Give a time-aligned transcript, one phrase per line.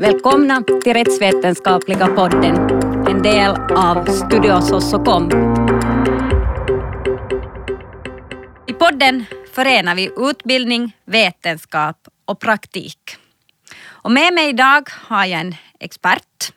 [0.00, 2.56] Välkomna till Rättsvetenskapliga podden,
[3.08, 5.30] en del av Studio Sossokom.
[8.66, 13.16] I podden förenar vi utbildning, vetenskap och praktik.
[13.82, 16.52] Och med mig idag har jag en expert,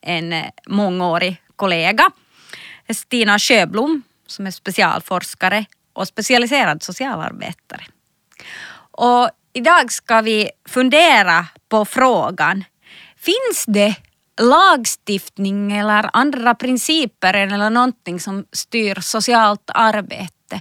[0.00, 0.34] en
[0.66, 2.10] mångårig kollega,
[2.88, 7.84] Stina Sjöblom, som är specialforskare och specialiserad socialarbetare.
[8.90, 12.64] Och idag ska vi fundera på frågan,
[13.20, 13.96] finns det
[14.40, 20.60] lagstiftning eller andra principer eller någonting som styr socialt arbete?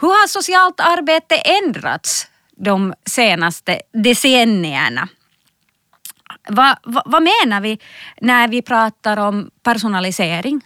[0.00, 2.26] Hur har socialt arbete ändrats
[2.56, 5.08] de senaste decennierna?
[6.48, 7.78] Vad, vad, vad menar vi
[8.20, 10.60] när vi pratar om personalisering?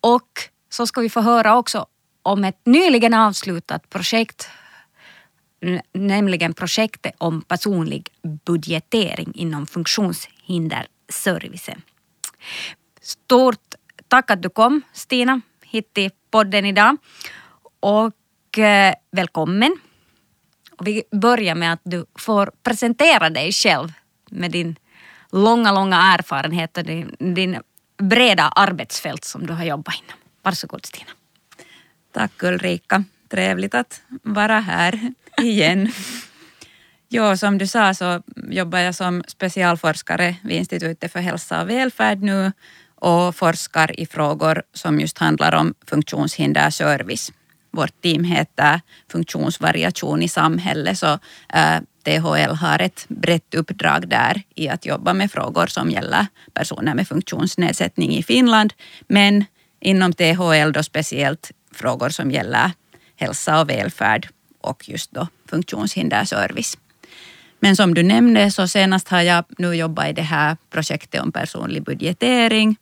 [0.00, 0.28] Och
[0.70, 1.86] så ska vi få höra också
[2.22, 4.48] om ett nyligen avslutat projekt
[5.92, 8.08] nämligen projektet om personlig
[8.44, 11.82] budgetering inom funktionshinder funktionshinderservicen.
[13.00, 13.74] Stort
[14.08, 16.96] tack att du kom Stina hit till podden idag
[17.80, 19.76] och eh, välkommen.
[20.78, 23.92] Och vi börjar med att du får presentera dig själv
[24.30, 24.76] med din
[25.32, 27.58] långa, långa erfarenhet och din, din
[27.98, 30.18] breda arbetsfält som du har jobbat inom.
[30.42, 31.10] Varsågod Stina.
[32.12, 33.04] Tack Ulrika.
[33.28, 35.92] Trevligt att vara här igen.
[37.12, 42.22] Jo, som du sa så jobbar jag som specialforskare vid Institutet för hälsa och välfärd
[42.22, 42.52] nu
[42.94, 47.32] och forskar i frågor som just handlar om funktionshinderservice.
[47.70, 48.80] Vårt team heter
[49.12, 51.18] Funktionsvariation i samhället så
[51.54, 56.94] eh, THL har ett brett uppdrag där i att jobba med frågor som gäller personer
[56.94, 58.72] med funktionsnedsättning i Finland
[59.08, 59.44] men
[59.80, 62.70] inom THL då speciellt frågor som gäller
[63.16, 64.28] hälsa och välfärd
[64.60, 66.76] och just då funktionshinderservice.
[67.60, 71.32] Men som du nämnde så senast har jag nu jobbat i det här projektet om
[71.32, 72.76] personlig budgetering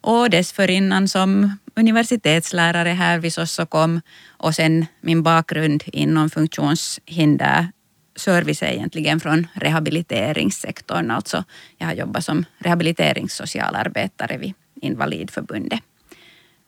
[0.00, 7.68] och dessförinnan som universitetslärare här vid Sossokom och sen min bakgrund inom funktionshinder
[8.16, 11.10] service egentligen från rehabiliteringssektorn.
[11.10, 11.44] Alltså
[11.78, 15.80] jag har jobbat som rehabiliteringssocialarbetare vid Invalidförbundet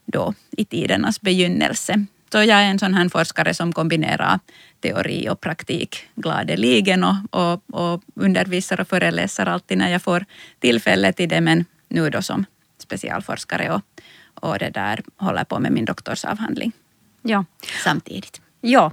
[0.06, 2.06] då i tidernas begynnelse.
[2.32, 4.38] Så jag är en sån här forskare som kombinerar
[4.80, 10.24] teori och praktik gladeligen och, och, och undervisar och föreläser alltid när jag får
[10.58, 11.40] tillfälle till det.
[11.40, 12.44] Men nu då som
[12.78, 13.82] specialforskare och,
[14.34, 16.72] och det där håller på med min doktorsavhandling
[17.22, 17.44] ja.
[17.84, 18.40] samtidigt.
[18.60, 18.92] Ja,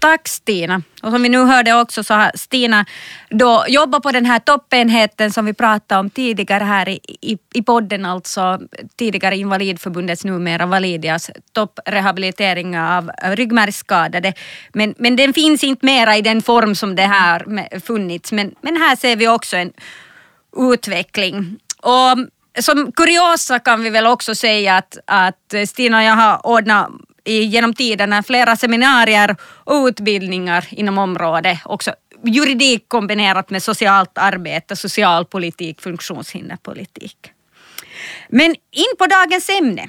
[0.00, 0.82] Tack Stina.
[1.02, 2.86] Och som vi nu hörde också så har Stina
[3.30, 7.62] då jobbat på den här toppenheten som vi pratade om tidigare här i, i, i
[7.62, 8.60] podden, alltså
[8.96, 14.32] tidigare Invalidförbundets, numera Validias topprehabilitering av ryggmärgsskadade.
[14.72, 18.32] Men, men den finns inte mera i den form som det här funnits.
[18.32, 19.72] Men, men här ser vi också en
[20.56, 21.56] utveckling.
[21.82, 22.18] Och
[22.62, 26.90] som kuriosa kan vi väl också säga att, att Stina och jag har ordnat
[27.24, 31.58] genom tiderna flera seminarier och utbildningar inom området.
[31.64, 31.94] Också
[32.24, 37.16] juridik kombinerat med socialt arbete, socialpolitik, funktionshinderpolitik.
[38.28, 39.88] Men in på dagens ämne.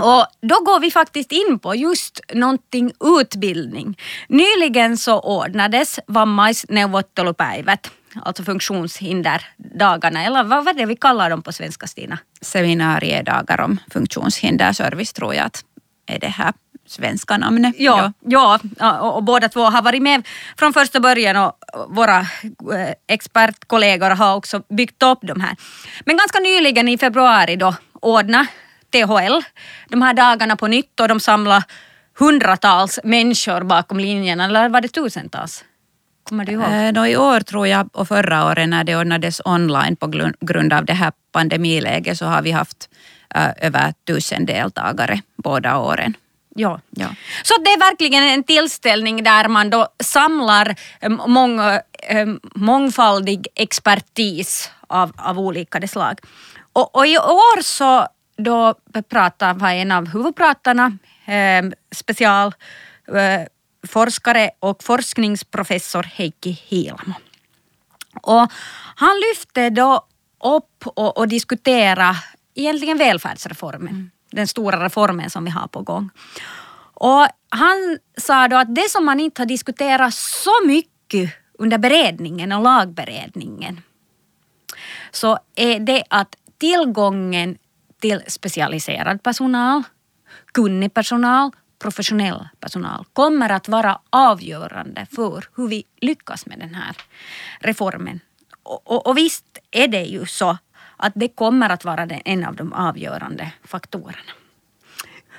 [0.00, 3.98] Och då går vi faktiskt in på just någonting utbildning.
[4.28, 7.90] Nyligen så ordnades vammaisneuvottelupäivät,
[8.22, 12.18] alltså funktionshinderdagarna, eller vad var det vi kallar dem på svenska Stina?
[12.40, 15.64] Seminariedagar om funktionshinderservice tror jag att
[16.06, 16.52] är det här
[16.86, 17.74] svenska namnet.
[17.78, 18.58] Ja, ja.
[18.78, 20.26] ja och, och båda två har varit med
[20.58, 21.52] från första början och
[21.88, 25.56] våra eh, expertkollegor har också byggt upp de här.
[26.04, 28.46] Men ganska nyligen i februari då ordnade
[28.92, 29.40] THL
[29.88, 31.64] de här dagarna på nytt och de samlade
[32.18, 35.64] hundratals människor bakom linjerna, eller var det tusentals?
[36.24, 36.64] Kommer du ihåg?
[36.64, 40.06] Eh, I år tror jag och förra året när det ordnades online på
[40.40, 42.96] grund av det här pandemiläget så har vi haft äh,
[43.34, 46.16] över tusen deltagare båda åren.
[46.54, 46.80] Ja.
[46.90, 47.08] ja.
[47.42, 51.60] Så det är verkligen en tillställning där man då samlar eh, mång,
[52.54, 56.20] mångfaldig expertis av, av olika slag.
[56.72, 58.06] Och, och, i år så
[58.36, 58.74] då
[59.08, 61.64] pratar var en av huvudpratarna, äh,
[61.94, 67.14] specialforskare och forskningsprofessor Heikki Hiilamo.
[68.22, 68.52] Och
[68.96, 70.06] han lyfte då
[70.44, 72.16] upp och, och diskutera
[72.54, 73.88] egentligen välfärdsreformen.
[73.88, 74.10] Mm.
[74.30, 76.10] Den stora reformen som vi har på gång.
[76.94, 82.52] Och han sa då att det som man inte har diskuterat så mycket under beredningen
[82.52, 83.82] och lagberedningen
[85.10, 87.58] så är det att tillgången
[88.00, 89.82] till specialiserad personal,
[90.52, 96.96] kunnig personal, professionell personal kommer att vara avgörande för hur vi lyckas med den här
[97.60, 98.20] reformen
[98.62, 100.58] och, och, och visst är det ju så
[101.02, 104.32] att det kommer att vara en av de avgörande faktorerna.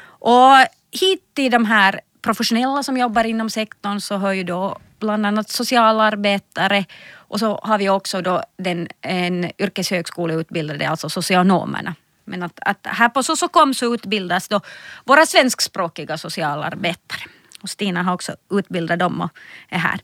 [0.05, 0.55] Och
[0.91, 5.49] hit till de här professionella som jobbar inom sektorn så hör ju då bland annat
[5.49, 11.95] socialarbetare och så har vi också då den, en yrkeshögskoleutbildade, alltså socionomerna.
[12.25, 14.61] Men att, att här på Sosokom så utbildas då
[15.05, 17.21] våra svenskspråkiga socialarbetare.
[17.61, 19.29] Och Stina har också utbildat dem och
[19.69, 19.99] är här.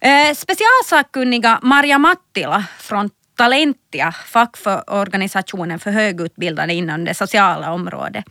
[0.00, 3.10] Eh, specialsakkunniga Marja Mattila från
[3.40, 8.24] Talentia, fackorganisationen för högutbildade inom det sociala området,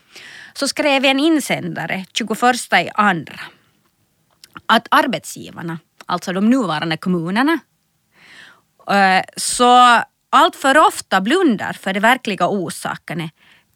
[0.54, 3.40] så skrev en insändare 21 i andra
[4.66, 7.60] att arbetsgivarna, alltså de nuvarande kommunerna,
[8.92, 13.30] eh, så allt för ofta blundar för de verkliga orsakerna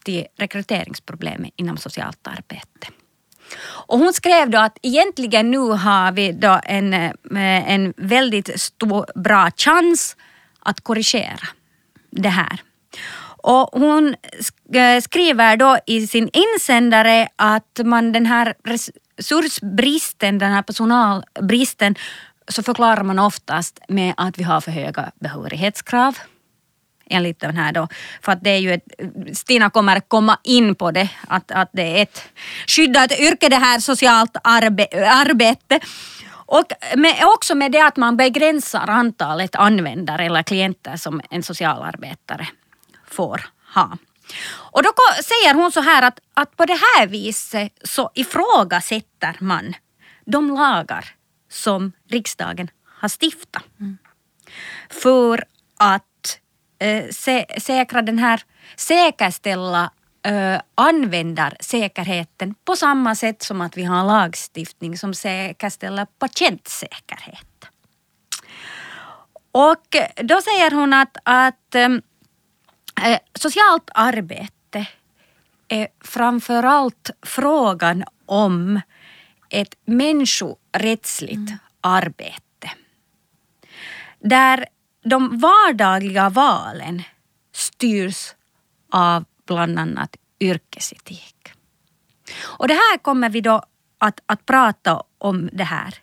[0.06, 2.88] till rekryteringsproblemet inom socialt arbete.
[3.64, 9.06] Och hon skrev då att egentligen nu har vi då en, eh, en väldigt stor,
[9.20, 10.16] bra chans
[10.66, 11.48] att korrigera
[12.12, 12.62] det här.
[13.46, 14.16] Och hon
[14.74, 21.96] eh, skriver då i sin insändare att man den här resursbristen, den här personalbristen,
[22.48, 26.18] så förklarar man oftast med att vi har för höga behörighetskrav
[27.10, 27.88] enligt den här då.
[28.22, 28.88] För att det är ju ett,
[29.34, 32.24] Stina kommer komma in på det, att, att det är ett
[32.68, 35.80] skyddat yrke det här socialt arbe, arbete.
[36.54, 36.66] Och
[36.96, 42.48] med, också med det att man begränsar antalet användare eller klienter som en socialarbetare
[43.08, 43.42] får
[43.76, 43.98] ha.
[44.54, 44.90] Och då
[45.24, 49.74] säger hon så här att, att på det här viset så ifrågasätter man
[50.26, 51.06] de lagar
[51.50, 53.64] som riksdagen har stiftat.
[53.80, 53.98] Mm.
[54.90, 55.46] För
[55.78, 56.40] att
[56.80, 57.10] eh,
[57.62, 58.42] säkra den här,
[58.76, 59.92] säkerställa
[60.24, 67.66] eh, användarsäkerheten på samma sätt som att vi har lagstiftning som säkerställer patientsäkerhet.
[69.52, 71.90] Och då säger hon att, att eh
[73.40, 74.88] socialt arbete
[75.68, 78.82] är framförallt frågan om
[79.50, 81.58] ett människorättsligt mm.
[81.82, 82.72] arbete.
[84.20, 84.66] Där
[85.04, 87.04] de vardagliga valen
[87.52, 88.36] styrs
[88.92, 91.52] av bland annat yrkesetik.
[92.42, 93.64] Och det här kommer vi då
[93.98, 95.96] att, att prata om det här.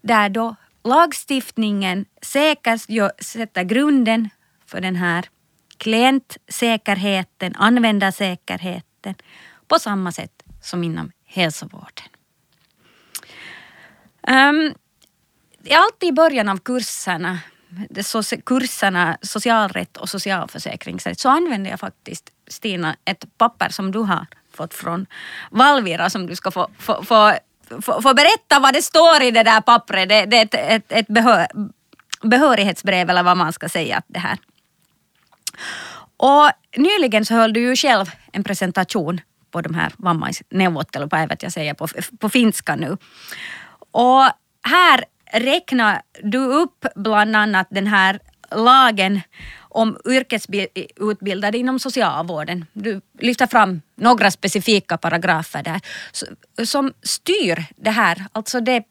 [0.00, 4.28] Där då lagstiftningen sätter grunden
[4.66, 5.28] för den här
[5.76, 9.14] klientsäkerheten, användarsäkerheten
[9.68, 12.08] på samma sätt som inom hälsovården.
[14.28, 14.74] Um,
[15.70, 17.38] alltid i början av kurserna
[18.44, 24.74] kurserna socialrätt och socialförsäkringsrätt så använder jag faktiskt, Stina, ett papper som du har fått
[24.74, 25.06] från
[25.50, 27.32] Valvira som du ska få, få, få,
[27.80, 30.08] få, få berätta vad det står i det där pappret.
[30.08, 31.46] Det, det är ett, ett, ett behör,
[32.22, 34.02] behörighetsbrev eller vad man ska säga.
[34.06, 34.38] det här.
[36.16, 41.74] Och nyligen så höll du ju själv en presentation på de här vammaisneuvottelupäivät, jag säger
[41.74, 41.88] på,
[42.20, 42.96] på finska nu.
[43.90, 44.22] Och
[44.62, 45.04] här
[45.34, 48.20] räknar du upp bland annat den här
[48.50, 49.20] lagen
[49.58, 52.66] om yrkesutbildade inom socialvården.
[52.72, 55.80] Du lyfter fram några specifika paragrafer där
[56.64, 58.84] som styr det här, alltså det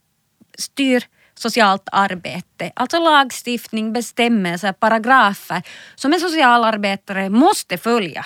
[0.57, 1.03] styr
[1.35, 5.61] socialt arbete, alltså lagstiftning, bestämmelser, paragrafer
[5.95, 8.25] som en socialarbetare måste följa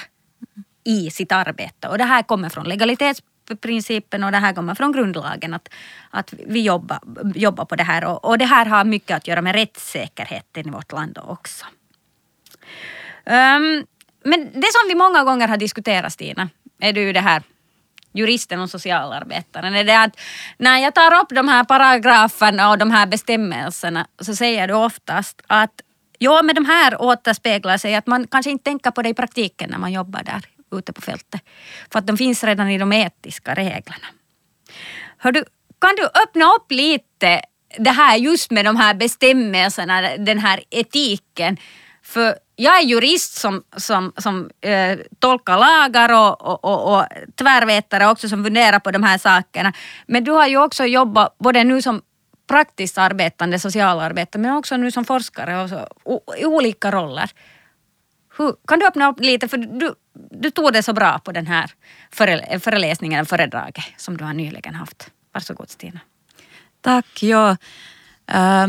[0.83, 1.87] i sitt arbete.
[1.87, 3.21] Och det här kommer från legalitets
[3.55, 5.69] principen och det här kommer från grundlagen att,
[6.09, 6.99] att vi jobbar,
[7.35, 8.05] jobbar på det här.
[8.05, 11.65] Och, och det här har mycket att göra med rättssäkerheten i vårt land också.
[13.25, 13.85] Um,
[14.23, 16.49] men det som vi många gånger har diskuterat Stina,
[16.79, 17.43] är du det här
[18.13, 20.19] juristen och socialarbetaren, är det att
[20.57, 25.41] när jag tar upp de här paragraferna och de här bestämmelserna så säger du oftast
[25.47, 25.81] att
[26.17, 29.69] ja, men de här återspeglar sig att man kanske inte tänker på det i praktiken
[29.69, 31.41] när man jobbar där ute på fältet.
[31.91, 34.07] För att de finns redan i de etiska reglerna.
[35.17, 35.43] Hör du,
[35.81, 37.41] kan du öppna upp lite
[37.77, 41.57] det här just med de här bestämmelserna, den här etiken.
[42.03, 47.05] För jag är jurist som, som, som eh, tolkar lagar och, och, och, och
[47.35, 49.73] tvärvetare också som funderar på de här sakerna.
[50.07, 52.01] Men du har ju också jobbat både nu som
[52.47, 55.87] praktiskt arbetande socialarbetare men också nu som forskare och så,
[56.37, 57.29] i olika roller.
[58.37, 59.93] Hur, kan du öppna upp lite, för du,
[60.31, 61.71] du tog det så bra på den här
[62.11, 65.11] före, föreläsningen, föredraget som du har nyligen haft.
[65.33, 65.99] Varsågod Stina.
[66.81, 67.23] Tack.
[67.23, 67.57] Ja,
[68.31, 68.67] eh,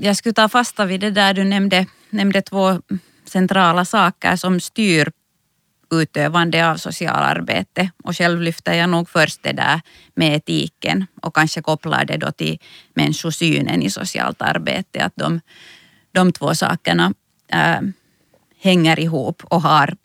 [0.00, 2.82] jag skulle ta fasta vid det där du nämnde, nämnde två
[3.24, 5.12] centrala saker som styr
[5.90, 9.80] utövande av socialarbete och själv lyfter jag nog först det där
[10.14, 12.58] med etiken och kanske kopplar det då till
[12.94, 15.04] människosynen i socialt arbete.
[15.04, 15.40] Att de,
[16.12, 17.14] de två sakerna
[17.48, 17.80] äh,
[18.60, 19.96] hänger ihop och har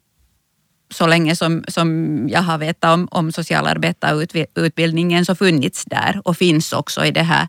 [0.90, 6.74] så länge som, som jag har vetat om, om socialarbetarutbildningen så funnits där och finns
[6.74, 7.48] också i de här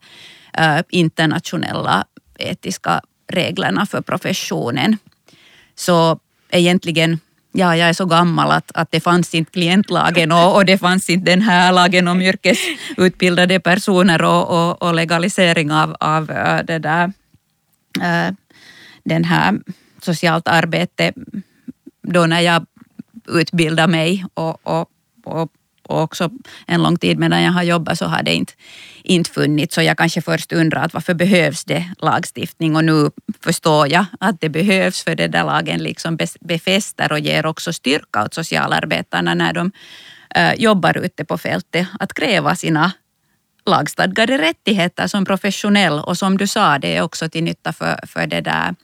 [0.52, 2.04] eh, internationella
[2.38, 3.00] etiska
[3.32, 4.98] reglerna för professionen.
[5.74, 6.18] Så
[6.50, 7.20] egentligen,
[7.52, 11.10] ja, jag är så gammal att, att det fanns inte klientlagen och, och det fanns
[11.10, 16.78] inte den här lagen om yrkesutbildade personer och, och, och legalisering av, av eh, det
[16.78, 17.12] där,
[18.02, 18.34] eh,
[19.04, 19.60] den här
[20.02, 21.12] socialt arbete
[22.02, 22.66] då när jag
[23.28, 24.90] utbilda mig och, och,
[25.24, 25.52] och,
[25.82, 26.30] och också
[26.66, 28.52] en lång tid medan jag har jobbat så har det inte,
[29.02, 29.74] inte funnits.
[29.74, 32.76] Så jag kanske först undrat varför behövs det lagstiftning?
[32.76, 37.46] Och nu förstår jag att det behövs för den där lagen liksom befäster och ger
[37.46, 39.72] också styrka åt socialarbetarna när de
[40.34, 41.86] äh, jobbar ute på fältet.
[42.00, 42.92] Att kräva sina
[43.66, 45.98] lagstadgade rättigheter som professionell.
[45.98, 48.74] Och som du sa, det är också till nytta för, för det där,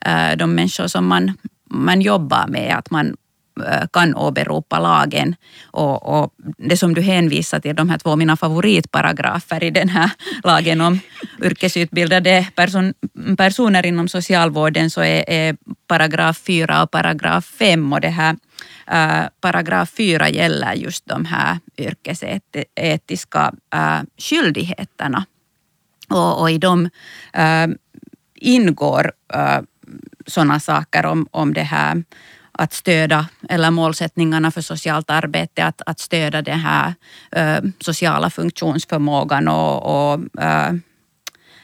[0.00, 1.38] äh, de människor som man,
[1.70, 3.16] man jobbar med, att man
[3.64, 5.36] Eh, kan åberopa lagen.
[5.70, 10.10] Och, och, det som du hänvisar till, de här två mina favoritparagrafer i den här
[10.44, 11.00] lagen om
[11.42, 12.94] yrkesutbildade person,
[13.36, 18.36] personer inom socialvården så är, är paragraf 4 och paragraf 5 och det här
[18.86, 25.26] äh, paragraf 4 gäller just de här yrkesetiska äh, eh, skyldigheterna.
[26.08, 26.90] Och, och i dem
[27.32, 27.66] äh,
[28.34, 29.60] ingår äh,
[30.26, 32.04] sådana saker om, om det här
[32.58, 36.94] att stödja, eller målsättningarna för socialt arbete, att, att stödja den här
[37.32, 40.78] ö, sociala funktionsförmågan och, och ö,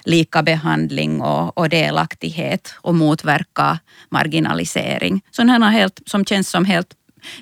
[0.04, 5.22] lika behandling och, och delaktighet och motverka marginalisering.
[5.30, 6.94] Sådana helt, som känns som helt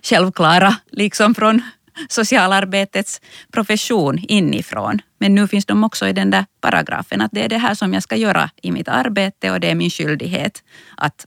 [0.03, 1.63] självklara, liksom från
[2.09, 3.21] socialarbetets
[3.53, 4.99] profession inifrån.
[5.19, 7.95] Men nu finns de också i den där paragrafen att det är det här som
[7.95, 10.63] jag ska göra i mitt arbete och det är min skyldighet
[10.97, 11.27] att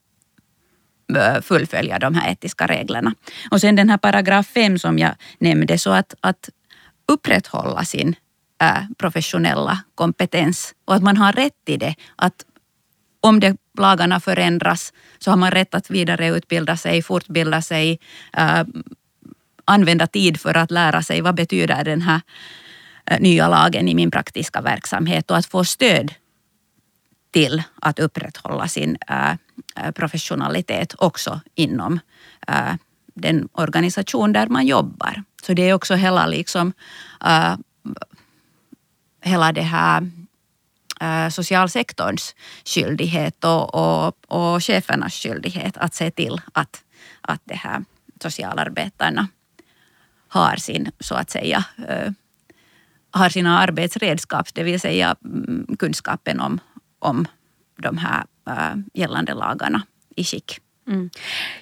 [1.09, 3.13] Eh, fullfölja de här etiska reglerna.
[3.51, 6.49] Och sen den här paragraf 5 som jag nämnde, så att, att
[7.07, 8.15] upprätthålla sin
[8.61, 11.95] äh, professionella kompetens och att man har rätt i det.
[12.15, 12.45] Att
[13.21, 17.99] om det, lagarna förändras så har man rätt att vidareutbilda sig, fortbilda sig,
[18.37, 18.63] äh,
[19.65, 22.21] använda tid för att lära sig vad betyder den här
[23.19, 26.13] nya lagen i min praktiska verksamhet och att få stöd
[27.31, 29.33] till att upprätthålla sin äh,
[29.75, 31.99] Eh, professionalitet också inom
[32.47, 32.73] eh,
[33.13, 35.23] den organisation där man jobbar.
[35.43, 36.73] Så det är också hela, liksom,
[37.25, 37.55] eh,
[39.21, 40.11] hela det här
[41.31, 46.83] socialsektorns skyldighet och, och, och chefernas skyldighet att se till att,
[47.21, 47.85] att det här
[48.21, 49.27] socialarbetarna
[50.27, 51.65] har sin, så att säga,
[53.11, 56.59] har sina arbetsredskap, det vill säga mm, kunskapen om,
[56.99, 57.27] om
[57.75, 59.81] de här äh, gällande lagarna
[60.15, 60.59] i skick.
[60.87, 61.09] Mm.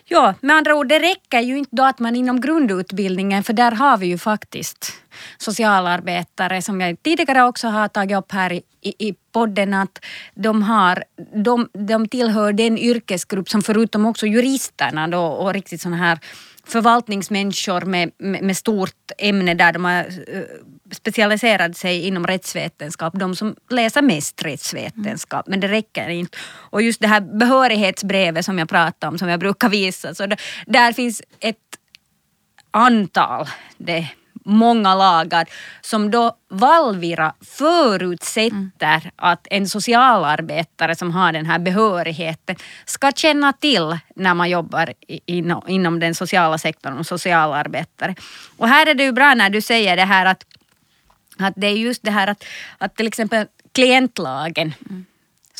[0.05, 3.71] Ja, med andra ord, det räcker ju inte då att man inom grundutbildningen, för där
[3.71, 4.93] har vi ju faktiskt
[5.37, 10.63] socialarbetare som jag tidigare också har tagit upp här i, i, i podden att de,
[10.63, 11.03] har,
[11.35, 16.19] de, de tillhör den yrkesgrupp som förutom också juristerna då, och riktigt sådana här
[16.71, 20.41] förvaltningsmänniskor med, med, med, stort ämne där de har eh,
[20.91, 26.37] specialiserat sig inom rättsvetenskap, de som läser mest rättsvetenskap, men det räcker inte.
[26.43, 30.41] Och just det här behörighetsbrevet som jag pratade om, som jag brukar visa, så där,
[30.65, 31.57] där finns ett
[32.71, 33.47] antal,
[33.77, 34.07] det
[34.45, 35.47] många lagar
[35.81, 39.11] som då Valvira förutsätter mm.
[39.15, 42.55] att en socialarbetare som har den här behörigheten
[42.85, 44.93] ska känna till när man jobbar
[45.25, 48.15] inom, inom den sociala sektorn och socialarbetare.
[48.57, 50.45] Och här är det ju bra när du säger det här att,
[51.37, 52.43] att det är just det här att,
[52.77, 55.05] att till exempel klientlagen mm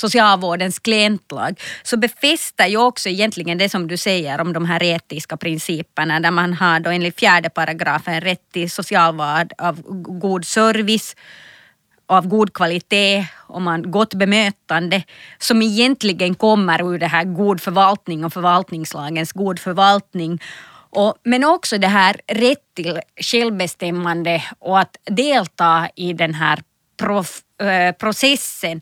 [0.01, 5.38] socialvårdens klientlag, så befäster ju också egentligen det som du säger om de här etiska
[5.38, 9.81] principerna där man har då enligt fjärde paragrafen rätt till socialvård av
[10.22, 11.15] god service
[12.12, 15.03] av god kvalitet och man gott bemötande
[15.39, 20.41] som egentligen kommer ur det här god förvaltning och förvaltningslagens god förvaltning.
[20.89, 26.60] Och, men också det här rätt till självbestämmande och att delta i den här
[26.98, 28.81] prof, äh, processen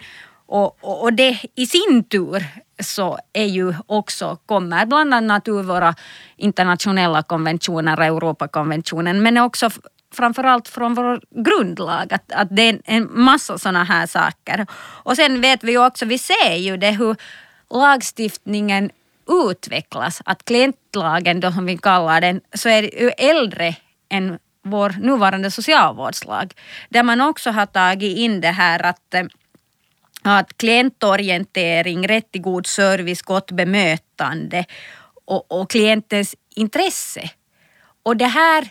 [0.50, 2.46] och, och, och, det i sin tur
[2.80, 5.96] så är ju också, kommer bland annat ur våra
[6.38, 9.70] internationella konventioner, Europakonventionen, men också
[10.14, 14.68] framförallt från vår grundlag, att, att det är en massa sådana här saker.
[15.04, 17.16] Och sen vet vi ju också, vi ser ju det hur
[17.70, 18.92] lagstiftningen
[19.50, 23.76] utvecklas, att klientlagen då som vi kallar den, så är ju äldre
[24.10, 26.54] än vår nuvarande socialvårdslag,
[26.90, 29.24] där man också har tagit in det här att eh,
[30.22, 34.66] att klientorientering, rätt till god service, gott bemötande
[35.26, 37.30] och, och klientens intresse.
[38.04, 38.70] Och det här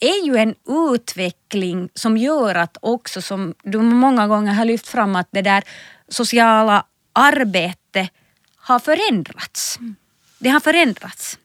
[0.00, 0.54] är ju en
[0.92, 5.64] utveckling som gör att också, som du många gånger har lyft fram, att det där
[6.08, 8.10] sociala arbetet
[8.56, 9.78] har förändrats.
[10.38, 11.38] Det har förändrats.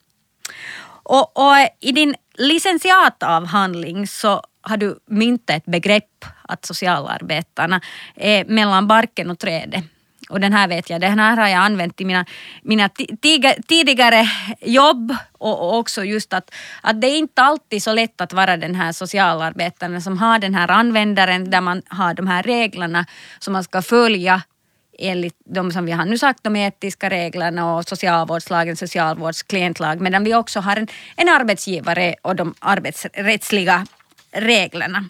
[1.04, 7.82] Och, och i din licentiatavhandling så har du myntat ett begrepp att socialarbetarna
[8.16, 9.84] är mellan barken och trädet.
[10.30, 12.26] Och den här vet jag, den här har jag använt i mina,
[12.62, 12.90] mina
[13.68, 14.30] tidigare
[14.62, 18.76] jobb och också just att, att det är inte alltid så lätt att vara den
[18.76, 23.06] här socialarbetaren som har den här användaren där man har de här reglerna
[23.40, 24.42] som man ska följa
[25.00, 30.36] enligt de som vi har nu sagt, de etiska reglerna och socialvårdslagen, socialvårdsklientlag, medan vi
[30.36, 33.86] också har en, en arbetsgivare och de arbetsrättsliga
[34.32, 35.06] reglerna.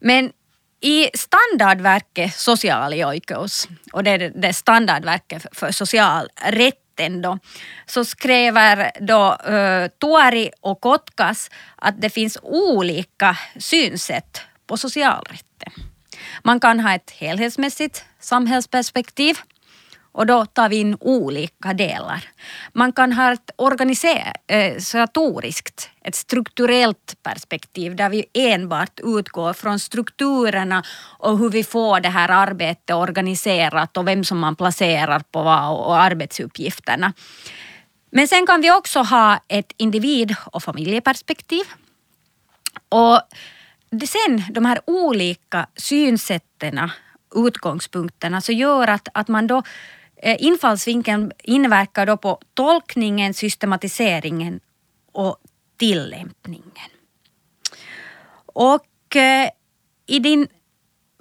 [0.00, 0.32] Men
[0.80, 7.38] i standardverket Socialioikeus, och det är det standardverket för socialrätten då,
[7.86, 15.72] så skriver då uh, Tuori och Kotkas att det finns olika synsätt på socialrätten.
[16.42, 19.38] Man kan ha ett helhetsmässigt samhällsperspektiv
[20.12, 22.24] och då tar vi in olika delar.
[22.72, 30.82] Man kan ha ett organisatoriskt, eh, ett strukturellt perspektiv där vi enbart utgår från strukturerna
[31.18, 35.86] och hur vi får det här arbetet organiserat och vem som man placerar på vad
[35.86, 37.12] och arbetsuppgifterna.
[38.10, 41.64] Men sen kan vi också ha ett individ och familjeperspektiv.
[42.88, 43.20] Och
[44.08, 46.90] sen de här olika synsätten,
[47.34, 49.62] utgångspunkterna, så gör att, att man då
[50.24, 54.60] Eh, infallsvinkeln inverkar då på tolkningen, systematiseringen
[55.12, 55.36] och
[55.76, 56.90] tillämpningen.
[58.46, 59.50] Och eh,
[60.06, 60.48] i din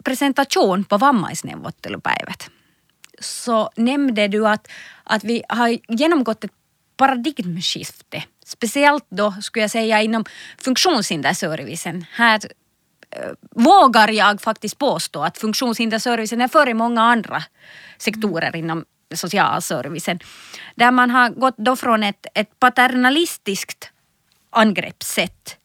[0.03, 2.49] presentation på vammaisneuvottelupäivät
[3.19, 4.67] så nämnde du att,
[5.03, 6.51] att vi har genomgått ett
[6.97, 8.23] paradigmskifte.
[8.45, 10.25] Speciellt då skulle jag säga inom
[10.57, 12.05] funktionshinderservicen.
[12.11, 12.39] Här
[13.11, 17.43] Eh, vågar jag faktiskt påstå att funktionshinderservicen är före många andra
[17.97, 20.19] sektorer inom socialservicen.
[20.75, 23.91] Där man har gått då från ett, ett paternalistiskt
[24.49, 25.57] angreppssätt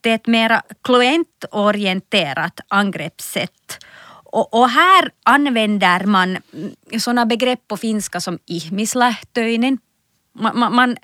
[0.00, 3.84] till ett mera klientorienterat angreppssätt.
[4.24, 9.78] Och, och, här använder man mm, sådana begrepp på finska som ihmislähtöinen.
[10.34, 10.96] Man, man, man,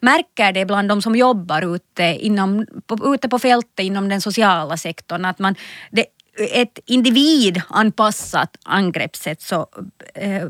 [0.00, 4.76] märker det bland de som jobbar ute, inom, på, ute på fältet inom den sociala
[4.76, 5.54] sektorn att man,
[5.90, 6.06] det
[6.38, 9.66] ett individanpassat angreppssätt så
[10.14, 10.44] eh,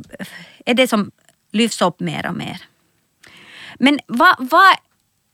[0.67, 1.11] är det som
[1.53, 2.63] lyfts upp mer och mer.
[3.79, 4.77] Men vad, vad,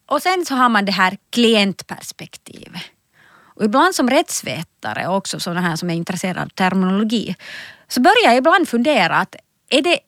[0.06, 2.82] och sen så har man det här klientperspektivet.
[3.54, 7.36] Och ibland som rättsvetare och också sådana här som är intresserade av terminologi
[7.88, 9.36] så börjar jag ibland fundera att
[9.68, 9.98] är det,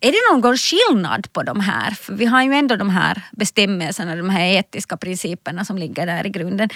[0.00, 1.90] är det någon skillnad på de här?
[1.90, 6.26] För vi har ju ändå de här bestämmelserna, de här etiska principerna som ligger där
[6.26, 6.68] i grunden.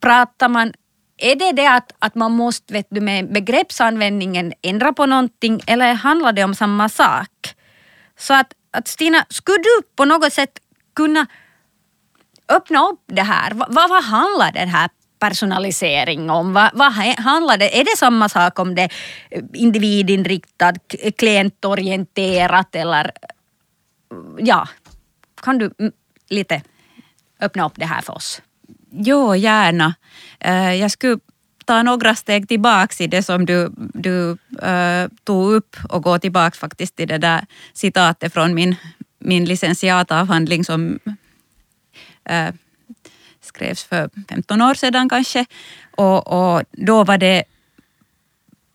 [0.00, 0.72] Pratar man
[1.16, 5.94] är det det att, att man måste vet du, med begreppsanvändningen ändra på någonting eller
[5.94, 7.28] handlar det om samma sak?
[8.18, 10.58] Så att, att Stina, skulle du på något sätt
[10.94, 11.26] kunna
[12.48, 13.52] öppna upp det här?
[13.54, 14.90] Vad, vad handlar det här
[15.28, 16.52] personalisering om?
[16.52, 18.90] Vad, vad handlar det Är det samma sak om det är
[19.54, 20.74] individinriktat,
[21.18, 24.68] klientorienterat eller eh, ja,
[25.42, 25.92] kan du mm,
[26.28, 26.62] lite
[27.40, 28.42] öppna upp det här för oss?
[28.90, 29.94] Jo, gärna.
[30.40, 31.18] Eh, jag skulle
[31.64, 34.36] ta några steg tillbaks i det som du, du
[35.24, 38.76] tog upp och gå tillbaks faktiskt till det där citatet från min,
[39.18, 40.98] min licentiatavhandling som
[43.44, 45.46] skrevs för 15 år sedan kanske.
[45.96, 47.44] Och, och då var det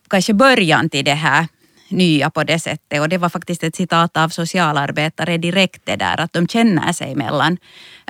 [0.08, 1.46] kanske början till det här
[1.90, 3.00] nya på det sättet.
[3.00, 7.14] Och det var faktiskt ett citat av socialarbetare direkt det där att de känner sig
[7.14, 7.58] mellan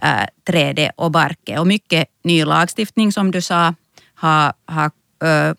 [0.03, 1.59] äh, trädet och barke.
[1.59, 3.75] Och mycket ny lagstiftning som du sa
[4.15, 4.91] har, har
[5.25, 5.55] äh,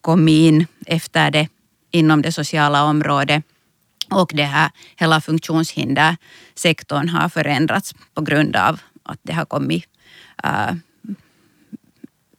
[0.00, 1.48] kommit in efter det
[1.90, 3.44] inom det sociala området.
[4.10, 9.84] Och det här, hela funktionshindersektorn har förändrats på grund av att det har kommit
[10.44, 10.74] Äh,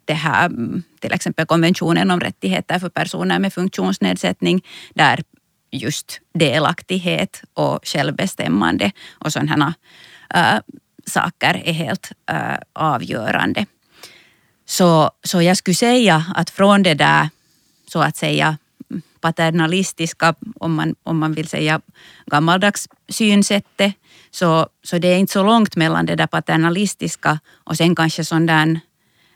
[0.05, 0.51] det här,
[0.99, 5.23] till exempel konventionen om rättigheter för personer med funktionsnedsättning, där
[5.71, 9.73] just delaktighet och självbestämmande och sådana
[10.33, 10.60] äh,
[11.05, 13.65] saker är helt äh, avgörande.
[14.65, 17.29] Så, så jag skulle säga att från det där
[17.88, 18.57] så att säga
[19.21, 21.81] paternalistiska, om man, om man vill säga
[22.25, 23.93] gammaldags synsättet,
[24.31, 28.45] så, så det är inte så långt mellan det där paternalistiska och sen kanske sån
[28.45, 28.79] där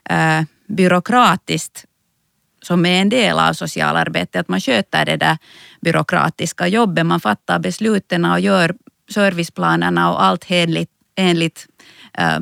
[0.09, 1.85] äh, byråkratiskt
[2.61, 5.37] som är en del av socialarbetet, att man sköter det där
[5.81, 8.75] byråkratiska jobbet, man fattar besluten och gör
[9.09, 11.67] serviceplanerna och allt enligt, enligt
[12.13, 12.39] äh,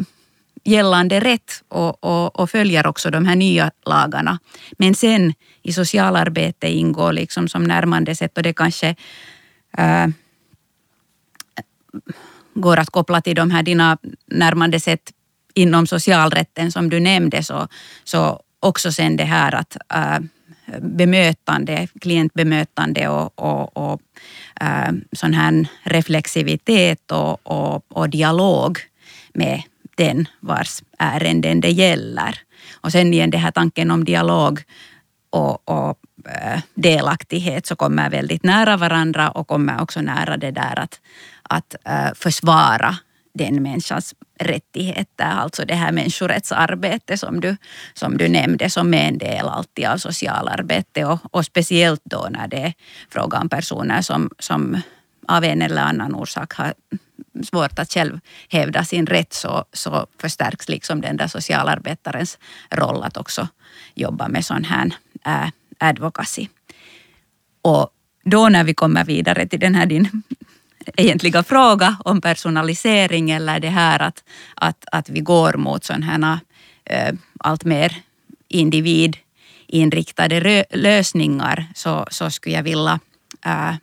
[0.64, 4.40] gällande rätt och, och, och, följer också de här nya lagarna.
[4.78, 8.96] Men sen i socialarbete ingår liksom som närmande sätt och det kanske
[9.78, 10.08] äh,
[12.62, 15.12] går att koppla till de här dina närmande sätt
[15.54, 17.68] inom socialrätten som du nämnde så,
[18.04, 20.20] så också sen det här att äh,
[20.82, 24.02] bemötande, klientbemötande och, och, och
[24.62, 28.80] äh, sån här reflexivitet och, och, och dialog
[29.34, 29.62] med
[29.96, 32.40] den vars ärenden det gäller.
[32.82, 34.60] Och sen igen den här tanken om dialog
[35.30, 40.80] och, och äh, delaktighet så kommer väldigt nära varandra och kommer också nära det där
[40.80, 41.00] att,
[41.50, 42.98] att äh, försvara
[43.34, 47.58] den människans rättigheter, alltså det här människorättsarbete som du,
[47.94, 52.48] som du nämnde som är en del alltid av socialarbete och, och speciellt då när
[52.48, 52.74] det är
[53.10, 54.82] fråga om personer som, som
[55.28, 56.74] av en eller annan orsak har
[57.44, 62.38] svårt att själv hävda sin rätt så, så förstärks liksom den där socialarbetarens
[62.70, 63.48] roll att också
[63.96, 64.92] jobba med sån här
[65.26, 66.48] äh, advocacy.
[67.62, 67.90] Och
[68.24, 70.24] då när vi kommer vidare till den här din
[70.98, 74.24] egentliga fråga om personalisering eller det här att,
[74.56, 76.40] att, att vi går mot sådana här
[76.86, 77.96] äh, allt mer
[78.48, 83.00] individinriktade lösningar så, så skulle jag vilja
[83.46, 83.74] äh,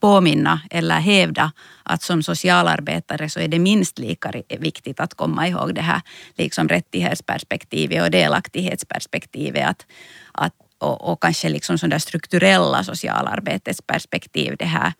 [0.00, 5.74] påminna eller hävda att som socialarbetare så är det minst lika viktigt att komma ihåg
[5.74, 6.00] det här
[6.36, 9.68] liksom rättighetsperspektivet och delaktighetsperspektivet.
[9.68, 9.86] Att,
[10.32, 14.92] att, och, och kanske liksom sådär strukturella socialarbetets perspektiv, det här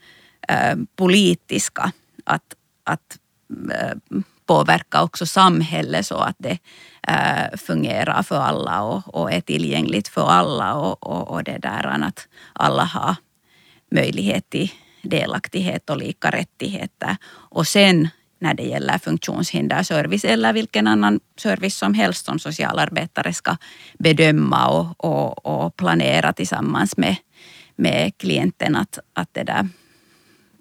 [0.96, 1.92] politiska.
[2.24, 2.54] Att,
[2.84, 3.18] att
[4.46, 6.58] påverka också samhället så att det
[7.56, 12.28] fungerar för alla och, och är tillgängligt för alla och, och, och det där att
[12.52, 13.16] alla har
[13.90, 14.70] möjlighet till
[15.02, 17.16] delaktighet och lika rättigheter.
[17.32, 23.56] Och sen när det gäller funktionshinderservice eller vilken annan service som helst som socialarbetare ska
[23.98, 27.16] bedöma och, och, och planera tillsammans med,
[27.76, 29.68] med klienten att, att det där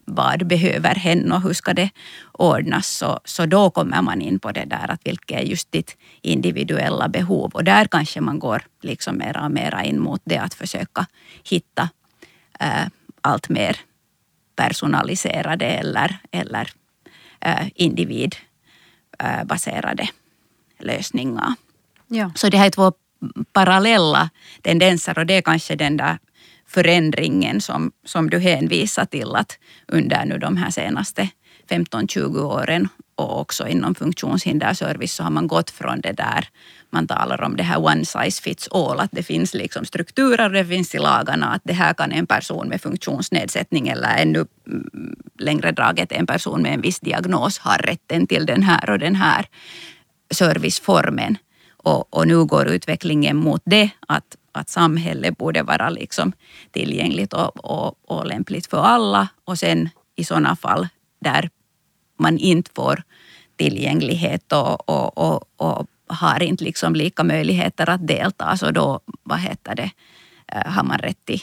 [0.05, 1.89] vad behöver hen och hur ska det
[2.31, 2.87] ordnas?
[2.87, 7.09] Så, så då kommer man in på det där att vilket är just ditt individuella
[7.09, 11.05] behov och där kanske man går liksom mera och mera in mot det att försöka
[11.43, 11.89] hitta
[12.59, 12.85] äh,
[13.21, 13.77] allt mer
[14.55, 16.71] personaliserade eller, eller
[17.39, 20.07] äh, individbaserade
[20.79, 21.53] lösningar.
[22.07, 22.31] Ja.
[22.35, 22.93] Så det här är två
[23.53, 24.29] parallella
[24.61, 26.17] tendenser och det är kanske den där
[26.73, 29.57] förändringen som, som du hänvisar till att
[29.87, 31.29] under nu de här senaste
[31.69, 36.47] 15-20 åren och också inom funktionshinderservice så har man gått från det där
[36.89, 40.65] man talar om det här one size fits all, att det finns liksom strukturer, det
[40.65, 45.71] finns i lagarna att det här kan en person med funktionsnedsättning eller ännu mm, längre
[45.71, 49.45] draget en person med en viss diagnos ha rätten till den här och den här
[50.31, 51.37] serviceformen.
[51.77, 56.33] Och, och nu går utvecklingen mot det att, att samhället borde vara liksom
[56.71, 60.87] tillgängligt och, och, och lämpligt för alla och sen i sådana fall
[61.21, 61.49] där
[62.19, 63.03] man inte får
[63.55, 69.39] tillgänglighet och, och, och, och har inte liksom lika möjligheter att delta så då vad
[69.39, 69.91] heter det,
[70.47, 71.41] eh, har man rätt till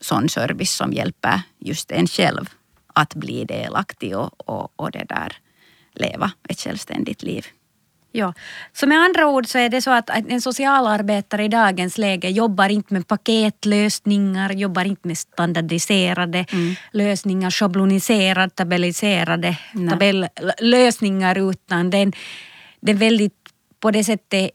[0.00, 2.50] sån service som hjälper just en själv
[2.86, 5.36] att bli delaktig och, och, och det där
[5.94, 7.46] leva ett självständigt liv.
[8.12, 8.34] Ja,
[8.72, 12.68] så med andra ord så är det så att en socialarbetare i dagens läge jobbar
[12.68, 16.74] inte med paketlösningar, jobbar inte med standardiserade mm.
[16.92, 19.56] lösningar, schabloniserade, tabelliserade
[19.90, 22.12] tabellösningar utan den,
[22.80, 23.34] den väldigt
[23.80, 24.50] på det sättet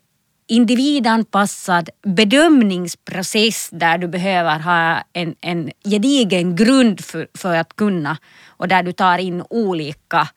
[0.48, 8.68] individanpassad bedömningsprocess där du behöver ha en, en gedigen grund för, för att kunna och
[8.68, 10.28] där du tar in olika,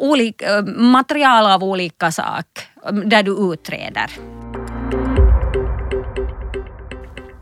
[0.00, 2.46] olika material av olika sak
[3.04, 4.10] där du utreder.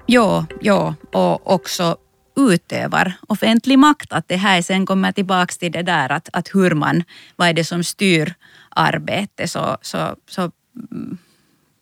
[0.07, 1.97] Ja, ja, och också
[2.37, 4.12] utövar offentlig makt.
[4.12, 7.05] Att det här sen kommer tillbaka till det där att, att hur man,
[7.37, 8.35] vad är det som styr
[8.71, 10.40] arbetet så, så, så
[10.92, 11.18] mm,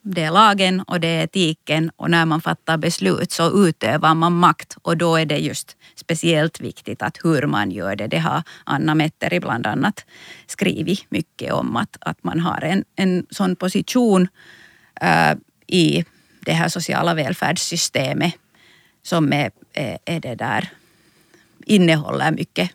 [0.01, 4.33] det är lagen och det är etiken och när man fattar beslut så utövar man
[4.33, 8.07] makt och då är det just speciellt viktigt att hur man gör det.
[8.07, 10.05] Det har Anna Metteri bland annat
[10.47, 14.27] skrivit mycket om att, att man har en, en sån position
[15.01, 15.35] äh,
[15.67, 16.05] i
[16.39, 18.33] det här sociala välfärdssystemet
[19.03, 20.69] som är, är, är det där
[21.65, 22.71] innehåller mycket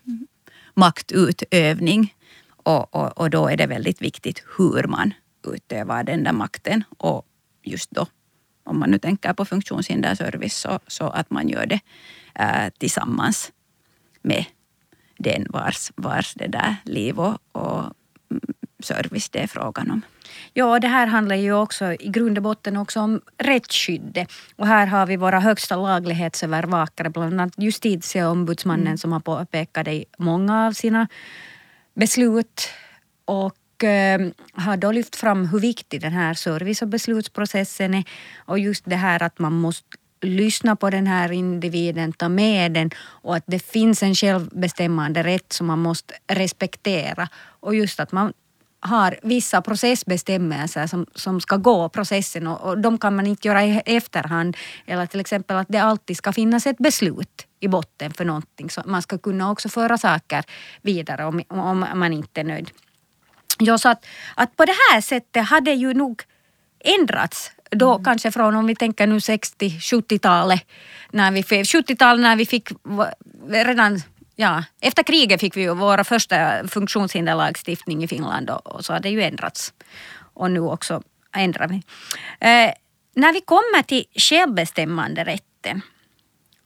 [0.73, 2.15] maktutövning
[2.63, 5.13] och, och, och då är det väldigt viktigt hur man
[5.47, 7.25] utövar den där makten och
[7.63, 8.07] just då
[8.63, 11.79] om man nu tänker på funktionshinderservice, så, så att man gör det
[12.35, 13.51] äh, tillsammans
[14.21, 14.45] med
[15.17, 17.79] den vars, vars det där liv och, och
[18.31, 18.41] mm,
[18.79, 20.01] service det är frågan om.
[20.53, 24.31] Ja, det här handlar ju också i grund och botten också om rättsskyddet.
[24.55, 28.97] Och här har vi våra högsta laglighetsövervakare, bland annat justitieombudsmannen mm.
[28.97, 31.07] som har påpekat det i många av sina
[31.93, 32.69] beslut.
[33.25, 34.19] Och Eh,
[34.53, 38.03] har då lyft fram hur viktig den här service och beslutsprocessen är.
[38.45, 42.89] Och just det här att man måste lyssna på den här individen, ta med den
[42.97, 47.29] och att det finns en självbestämmande rätt som man måste respektera.
[47.59, 48.33] Och just att man
[48.79, 53.63] har vissa processbestämmelser som, som ska gå processen och, och de kan man inte göra
[53.63, 54.57] i efterhand.
[54.85, 58.69] Eller till exempel att det alltid ska finnas ett beslut i botten för någonting.
[58.69, 60.43] Så man ska kunna också föra saker
[60.81, 62.71] vidare om, om man inte är nöjd.
[63.59, 66.21] Ja, så att, att på det här sättet hade ju nog
[66.83, 68.03] ändrats då mm.
[68.03, 70.65] kanske från om vi tänker nu 60-70-talet
[71.11, 72.69] när vi 70-talet när vi fick
[73.49, 74.01] redan
[74.35, 78.99] ja, efter kriget fick vi ju vår första funktionshinderlagstiftning i Finland och, och så har
[78.99, 79.73] det ju ändrats.
[80.33, 81.01] Och nu också
[81.35, 81.75] ändrar vi.
[82.39, 82.73] Eh,
[83.15, 85.81] när vi kommer till självbestämmanderätten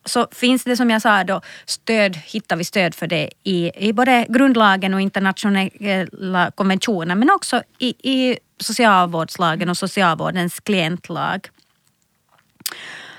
[0.08, 3.94] så finns det som jag sa då stöd, hittar vi stöd för det i, i
[3.94, 11.50] både grundlagen och internationella konventioner men också i, i socialvårdslagen och socialvårdens klientlag.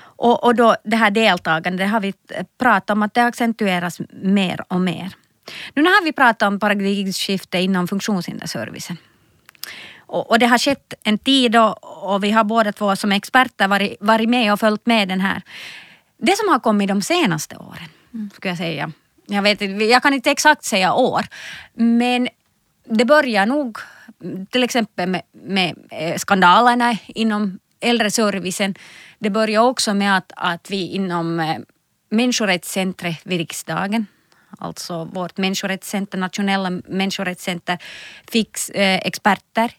[0.01, 2.13] Och, och då det här deltagandet, det har vi
[2.57, 5.13] pratat om att det accentueras mer och mer.
[5.73, 8.97] Nu har vi pratat om paradigmskifte inom funktionshinderservicen.
[10.09, 13.67] Och, och, det har skett en tid och, och vi har båda två som experter
[13.67, 15.41] varit, varit med och följt med den här.
[16.21, 18.29] Det som har kommit de senaste åren, mm.
[18.33, 18.91] skulle jag säga.
[19.25, 21.25] Jag, vet, jag kan inte exakt säga år,
[21.73, 22.29] men
[22.85, 23.77] det börjar nog
[24.49, 28.75] till exempel med, med eh, skandalerna inom äldreservicen.
[29.19, 31.57] Det börjar också med att, att vi inom eh,
[32.09, 34.05] människorättscentret vid riksdagen
[34.57, 37.77] alltså vårt människorättscenter, nationella människorättscenter,
[38.31, 39.71] fick eh, experter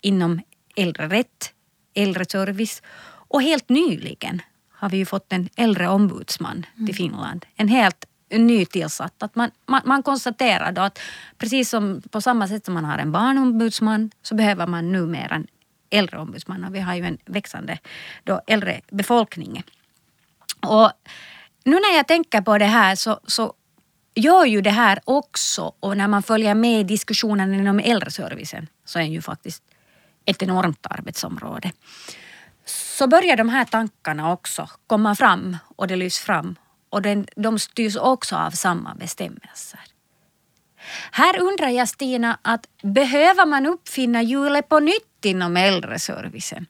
[0.00, 0.40] inom
[0.76, 1.52] äldrerätt,
[1.94, 2.82] äldreservice
[3.28, 4.42] och helt nyligen
[4.74, 6.86] har vi ju fått en äldreombudsman mm.
[6.86, 7.46] till Finland.
[7.56, 9.22] En helt nytillsatt.
[9.22, 10.98] Att man, man, man konstaterar då att
[11.38, 15.46] precis som på samma sätt som man har en barnombudsman så behöver man numera en
[15.90, 17.78] äldreombudsman och vi har ju en växande
[18.24, 19.62] då äldre befolkning.
[20.66, 20.90] Och
[21.64, 23.54] nu när jag tänker på det här så, så
[24.14, 28.98] gör ju det här också och när man följer med i diskussionen inom äldreservicen så
[28.98, 29.62] är det ju faktiskt
[30.24, 31.72] ett enormt arbetsområde.
[32.94, 36.56] Så börjar de här tankarna också komma fram och det lyfts fram
[36.90, 39.80] och den, de styrs också av samma bestämmelser.
[41.10, 46.66] Här undrar jag Stina, att behöver man uppfinna hjulet på nytt inom äldreservicen?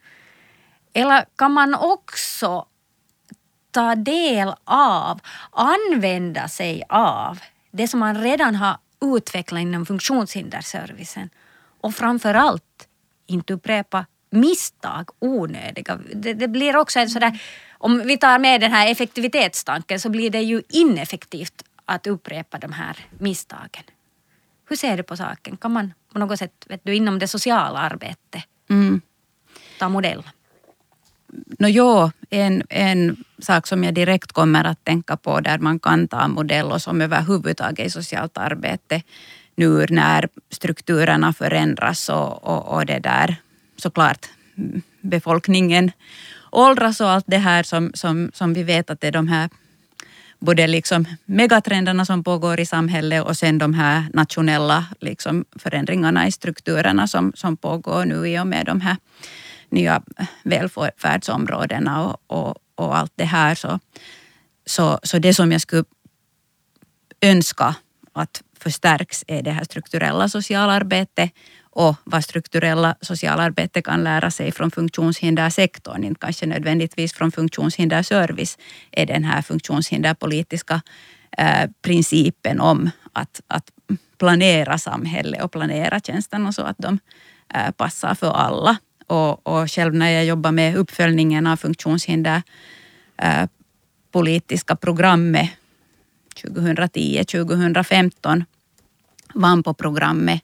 [0.93, 2.67] Eller kan man också
[3.71, 7.39] ta del av, använda sig av
[7.71, 11.31] det som man redan har utvecklat inom funktionshinderservicen
[11.81, 12.89] och framför allt
[13.27, 15.99] inte upprepa misstag, onödiga.
[16.15, 17.41] Det, det blir också en sådär,
[17.79, 22.73] om vi tar med den här effektivitetstanken så blir det ju ineffektivt att upprepa de
[22.73, 23.85] här misstagen.
[24.69, 25.57] Hur ser du på saken?
[25.57, 29.01] Kan man på något sätt, vet du, inom det sociala arbetet mm.
[29.79, 30.23] ta modell?
[31.59, 36.09] No, jo, en, en sak som jag direkt kommer att tänka på där man kan
[36.09, 39.03] ta modell och som överhuvudtaget i socialt arbete
[39.55, 43.37] nu när strukturerna förändras och, och, och det där
[43.77, 45.93] såklart mm, befolkningen
[46.53, 49.51] åldras och allt det här som, som, som vi vet att det är de här
[50.39, 56.33] både liksom megatrenderna som pågår i samhället och sen de här nationella liksom förändringarna i
[56.33, 58.97] strukturerna som, som pågår nu i och med de här
[59.69, 60.03] nya
[60.43, 63.55] välfärdsområdena och, och, och allt det här.
[63.55, 63.81] Så,
[64.67, 65.85] så, så det som jag skulle
[67.21, 67.75] önska
[68.13, 71.31] att förstärks är det här strukturella socialarbetet
[71.75, 78.59] och vad strukturella socialarbete kan lära sig från funktionshindersektorn, inte kanske nödvändigtvis från funktionshinderservice,
[78.91, 80.83] är den här funktionshinderpolitiska
[81.39, 83.71] eh, principen om att, att
[84.19, 86.99] planera samhället och planera tjänsterna så att de
[87.55, 88.77] eh, passar för alla.
[89.07, 92.43] Och, och själv när jag jobbar med uppföljningen av funktionshinder
[93.17, 93.49] eh,
[94.13, 95.51] politiska programmet
[96.35, 98.45] 2010-2015
[99.35, 100.43] vann på programmet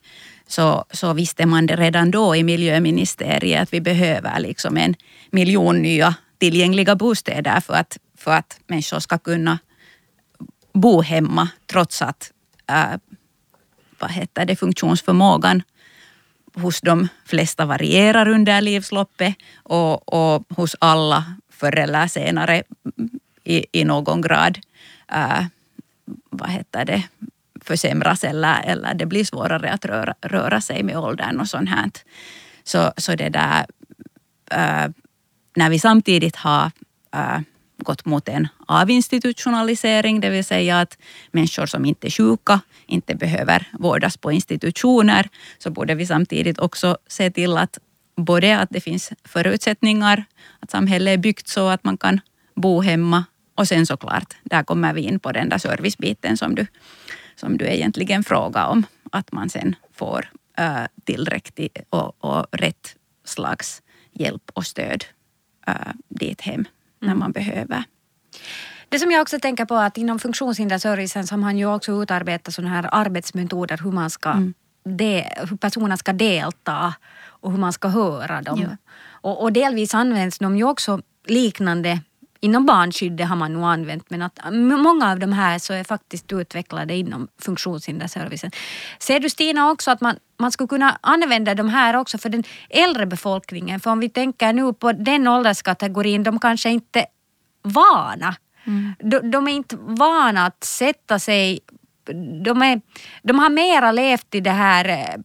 [0.51, 4.95] så, så visste man det redan då i miljöministeriet att vi behöver liksom en
[5.31, 9.59] miljon nya tillgängliga bostäder för att, för att människor ska kunna
[10.73, 12.33] bo hemma trots att
[12.67, 12.99] äh,
[13.99, 15.63] vad heter det, funktionsförmågan
[16.55, 22.63] hos de flesta varierar under livsloppet och, och hos alla förr eller senare
[23.45, 24.59] i, i någon grad
[25.13, 25.45] äh,
[26.31, 27.03] vad heter det,
[27.65, 31.91] försämras eller, eller det blir svårare att röra, röra sig med åldern och sånt här.
[32.65, 33.67] Så, så det där,
[34.51, 34.91] äh,
[35.57, 36.71] när vi samtidigt har
[37.15, 37.41] äh,
[37.79, 40.99] gått mot en avinstitutionalisering, det vill säga att
[41.31, 46.99] människor som inte är sjuka inte behöver vårdas på institutioner, så borde vi samtidigt också
[47.07, 47.79] se till att
[48.17, 50.25] både att det finns förutsättningar,
[50.61, 52.21] att samhället är byggt så att man kan
[52.55, 56.67] bo hemma och sen såklart, där kommer vi in på den där servicebiten som du,
[57.41, 63.83] som du egentligen frågar om, att man sen får äh, tillräckligt och, och rätt slags
[64.13, 65.05] hjälp och stöd
[65.67, 65.75] äh,
[66.09, 66.65] dit hem
[66.99, 67.19] när mm.
[67.19, 67.85] man behöver.
[68.89, 72.55] Det som jag också tänker på att inom funktionshinderservicen så har man ju också utarbetat
[72.55, 74.55] sådana här arbetsmetoder hur man ska mm.
[74.85, 78.61] de, hur personer ska delta och hur man ska höra dem.
[78.61, 78.77] Ja.
[79.23, 82.01] Och, och, delvis används de ju också liknande
[82.43, 86.33] Inom barnskyddet har man nog använt men att många av de här så är faktiskt
[86.33, 88.51] utvecklade inom funktionshinderservicen.
[88.99, 92.45] Ser du Stina också att man, man skulle kunna använda de här också för den
[92.71, 93.81] äldre befolkningen?
[93.81, 97.07] För om vi tänker nu på den ålderskategorin, de kanske inte
[97.63, 98.37] vana.
[98.65, 98.93] Mm.
[98.99, 101.61] De, de, är inte vana att sätta sig
[102.45, 102.81] de, är,
[103.23, 105.21] de har mera levt i det här eh,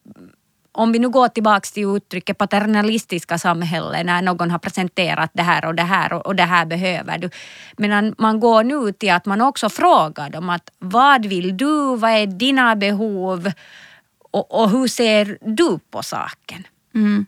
[0.78, 5.66] om vi nu går tillbaka till uttrycket paternalistiska samhälle när någon har presenterat det här
[5.66, 7.30] och det här och, och det här behöver du.
[7.78, 12.12] Men man går nu till att man också frågar dem att vad vill du, vad
[12.12, 13.52] är dina behov
[14.32, 16.68] och, och hur ser du på saken?
[16.96, 17.26] Mm.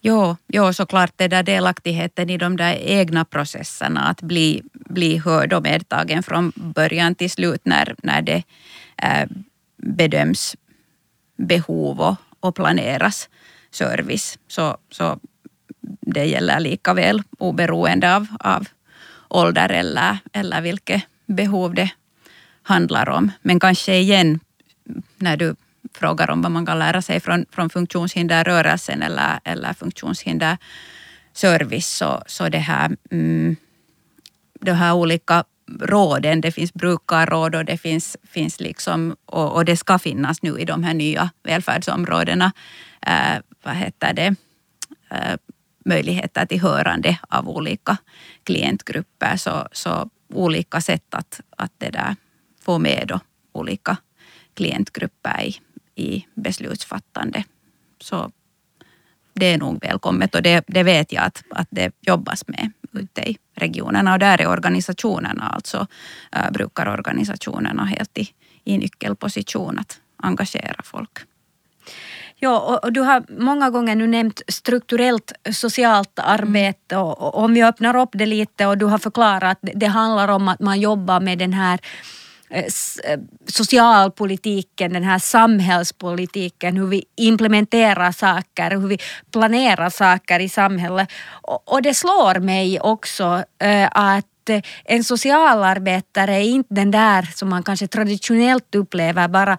[0.00, 5.52] Jo, jo, såklart det där delaktigheten i de där egna processerna, att bli, bli hörd
[5.52, 8.42] och medtagen från början till slut när, när det
[9.02, 9.28] eh,
[9.76, 10.56] bedöms
[11.36, 13.28] behov och, och planeras
[13.70, 14.38] service.
[14.48, 15.18] Så, så
[16.00, 18.66] det gäller lika väl oberoende av, av
[19.28, 21.90] ålder eller, eller vilket behov det
[22.62, 23.32] handlar om.
[23.42, 24.40] Men kanske igen,
[25.16, 25.56] när du
[25.94, 32.48] frågar om vad man kan lära sig från, från funktionshinderrörelsen eller, eller funktionshinderservice, så, så
[32.48, 33.56] det här, mm,
[34.60, 35.44] de här olika
[35.80, 40.58] råden, det finns brukarråd och det finns, finns liksom, och, och, det ska finnas nu
[40.58, 42.52] i de här nya välfärdsområdena,
[43.06, 44.34] eh, vad heter det,
[45.10, 45.36] eh,
[45.84, 47.96] möjligheter till hörande av olika
[48.44, 49.36] klientgrupper.
[49.36, 52.16] Så, så olika sätt att, att det där
[52.60, 53.20] få med då
[53.52, 53.96] olika
[54.54, 55.60] klientgrupper i,
[55.94, 57.44] i beslutsfattande.
[58.00, 58.30] Så
[59.32, 63.30] det är nog välkommet och det, det vet jag att, att det jobbas med ute
[63.30, 65.86] i regionerna och där är organisationerna, alltså
[66.32, 68.28] äh, brukarorganisationerna helt i,
[68.64, 71.18] i nyckelposition att engagera folk.
[72.36, 77.62] Ja, och, du har många gånger nu nämnt strukturellt socialt arbete och, och om vi
[77.62, 81.20] öppnar upp det lite och du har förklarat att det handlar om att man jobbar
[81.20, 81.80] med den här
[83.46, 88.98] socialpolitiken, den här samhällspolitiken, hur vi implementerar saker, hur vi
[89.32, 91.08] planerar saker i samhället.
[91.66, 94.26] Och, det slår mig också eh, att
[94.84, 99.58] en socialarbetare är inte den där som man kanske traditionellt upplever bara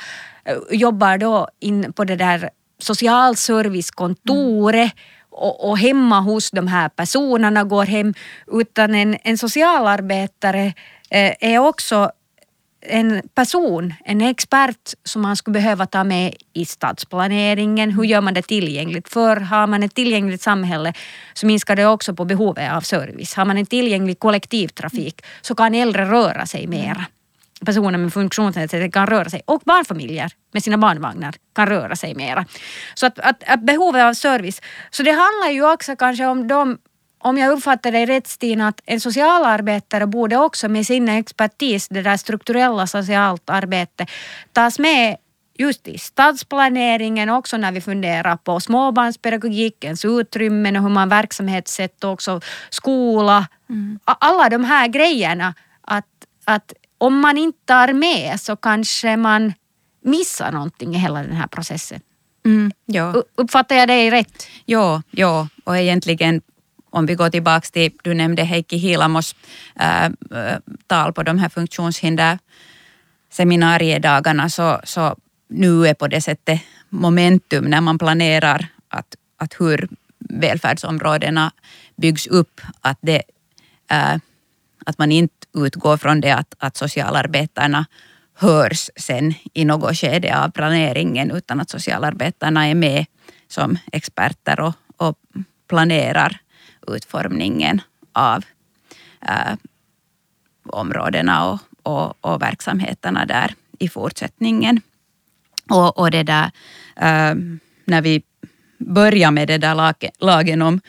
[0.72, 4.98] jobbar då in på det där socialservicekontoret mm.
[5.30, 8.14] och, och hemma hos de här personerna går hem
[8.52, 10.74] utan en, en socialarbetare
[11.40, 12.12] är också
[12.88, 17.92] en person, en expert som man skulle behöva ta med i stadsplaneringen.
[17.92, 19.10] Hur gör man det tillgängligt?
[19.10, 20.94] För har man ett tillgängligt samhälle
[21.34, 23.34] så minskar det också på behovet av service.
[23.34, 27.06] Har man en tillgänglig kollektivtrafik så kan äldre röra sig mera.
[27.66, 32.46] Personer med funktionsnedsättning kan röra sig och barnfamiljer med sina barnvagnar kan röra sig mera.
[32.94, 34.62] Så att, att, att behovet av service.
[34.90, 36.78] Så det handlar ju också kanske om de
[37.26, 42.02] om jag uppfattar dig rätt Stina, att en socialarbetare borde också med sin expertis, det
[42.02, 44.06] där strukturella socialt arbete,
[44.54, 45.18] tas med
[45.58, 52.42] just i stadsplaneringen också när vi funderar på småbarnspedagogikens utrymmen och hur man verksamhetssätter också
[52.70, 53.48] skola.
[53.70, 54.00] Mm.
[54.06, 56.06] Alla de här grejerna att,
[56.46, 59.54] att om man inte tar med så kanske man
[60.04, 62.02] missar någonting i hela den här processen.
[62.46, 63.24] Mm, ja.
[63.36, 64.48] Uppfattar jag dig rätt?
[64.66, 66.42] Ja, ja, och egentligen
[66.96, 69.36] om vi går tillbaka till, du nämnde Heikki Hilamos
[69.80, 70.12] äh, äh
[70.88, 75.16] tal på de här funktionshinderseminariedagarna, så, så
[75.48, 79.90] nu är på det sättet momentum när man planerar att, att hur
[80.20, 81.52] välfärdsområdena
[81.96, 83.24] byggs upp, att, det,
[83.92, 84.16] äh,
[84.86, 87.86] att man inte utgår från det att, att socialarbetarna
[88.34, 93.06] hörs sen i något skede av planeringen utan att socialarbetarna är med
[93.48, 95.18] som experter och, och
[95.68, 96.40] planerar
[96.88, 97.82] utformningen
[98.14, 98.44] av
[99.28, 99.58] äh,
[100.66, 104.82] områdena och, och, och, verksamheterna där i fortsättningen.
[105.70, 106.52] Och, och det där,
[106.96, 107.36] äh,
[107.86, 108.24] när vi
[108.78, 110.82] börjar med det där lagen om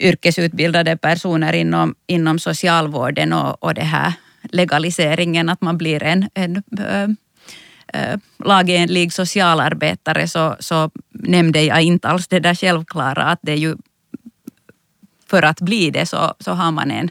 [0.00, 4.12] yrkesutbildade personer inom, inom socialvården och, och det här
[4.42, 6.62] legaliseringen, att man blir en, en
[7.92, 13.56] äh, lagenlig socialarbetare så, så nämnde jag inte alls det där självklara att det är
[13.56, 13.76] ju
[15.30, 17.10] för att bli det så, så har man en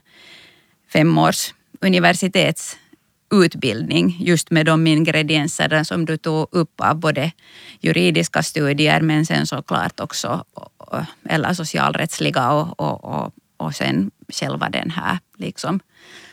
[0.94, 7.32] femårs universitetsutbildning just med de ingredienser som du tog upp av både
[7.80, 10.46] juridiska studier men sen såklart också
[10.94, 15.80] eh, eller socialrättsliga och, och, och, och sen själva den här liksom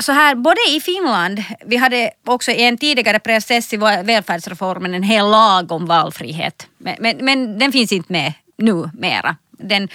[0.00, 5.02] så här, både i Finland, vi hade också i en tidigare process i välfärdsreformen en
[5.02, 9.36] hel lag om valfrihet, men, men, men den finns inte med nu mera.
[9.50, 9.88] Den,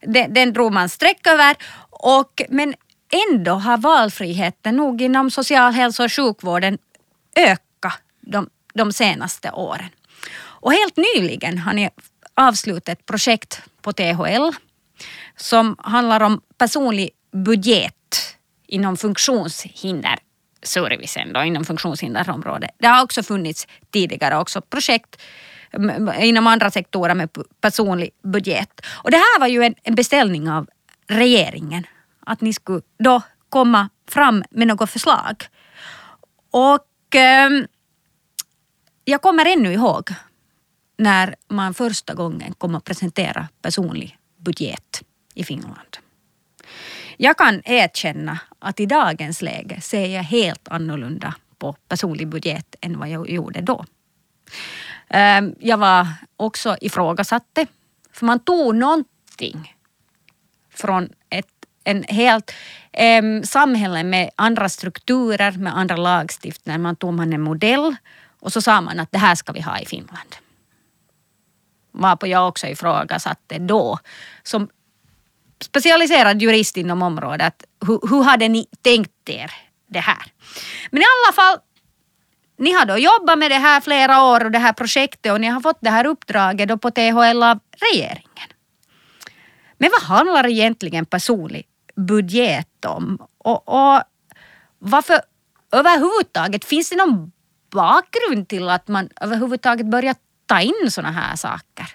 [0.00, 1.56] den, den drog man streck över,
[1.90, 2.74] och, men
[3.30, 6.78] ändå har valfriheten nog inom social hälso och sjukvården
[7.36, 9.88] ökat de, de senaste åren.
[10.40, 11.90] Och helt nyligen har ni
[12.34, 14.50] avslutat ett projekt på THL
[15.36, 17.94] som handlar om personlig budget
[18.70, 22.70] inom funktionshinderservicen, då, inom funktionshinderområdet.
[22.78, 25.22] Det har också funnits tidigare också projekt
[26.18, 27.28] inom andra sektorer med
[27.60, 28.80] personlig budget.
[28.86, 30.68] Och det här var ju en, en beställning av
[31.08, 31.86] regeringen,
[32.20, 35.44] att ni skulle då komma fram med något förslag.
[36.50, 37.50] Och eh,
[39.04, 40.10] jag kommer ännu ihåg
[40.98, 45.02] när man första gången kom att presentera personlig budget
[45.34, 45.96] i Finland.
[47.22, 52.98] Jag kan erkänna att i dagens läge ser jag helt annorlunda på personlig budget än
[52.98, 53.84] vad jag gjorde då.
[55.08, 56.06] Ehm, jag var
[56.36, 57.66] också ifrågasatte,
[58.12, 59.76] för man tog någonting
[60.74, 61.46] från ett
[61.84, 62.52] en helt
[63.22, 66.78] um, samhälle med andra strukturer, med andra lagstiftningar.
[66.78, 67.96] Man tog man en modell
[68.40, 70.36] och så sa man att det här ska vi ha i Finland.
[71.92, 73.98] Varpå jag också ifrågasatte då,
[74.42, 74.68] som
[75.64, 77.64] specialiserad jurist inom området.
[77.86, 79.50] Hur, hur hade ni tänkt er
[79.86, 80.32] det här?
[80.90, 81.58] Men i alla fall,
[82.58, 85.46] ni har då jobbat med det här flera år och det här projektet och ni
[85.46, 87.58] har fått det här uppdraget då på THL av
[87.92, 88.48] regeringen.
[89.78, 93.26] Men vad handlar egentligen personlig budget om?
[93.38, 94.02] Och, och
[94.78, 95.20] varför
[95.72, 97.32] överhuvudtaget, finns det någon
[97.70, 100.14] bakgrund till att man överhuvudtaget börjar
[100.46, 101.86] ta in sådana här saker?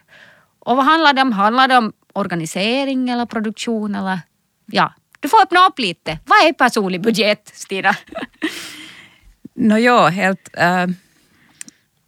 [0.59, 1.31] Och vad handlar det om?
[1.31, 4.19] Handlar det om organisering eller produktion eller
[4.65, 6.19] ja, du får öppna upp lite.
[6.25, 7.95] Vad är personlig budget, Stina?
[9.55, 10.49] no, ja, helt...
[10.53, 10.87] Äh,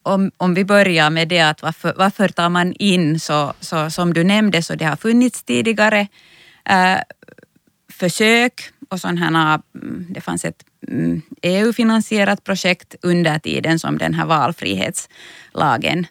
[0.04, 4.14] om, om vi börjar med det att varför, varför tar man in så, så som
[4.14, 6.08] du nämnde så det har funnits tidigare
[6.66, 6.98] äh,
[7.90, 14.26] försök och sådana, mm, det fanns ett mm, EU-finansierat projekt under tiden som den här
[14.26, 16.08] valfrihetslagen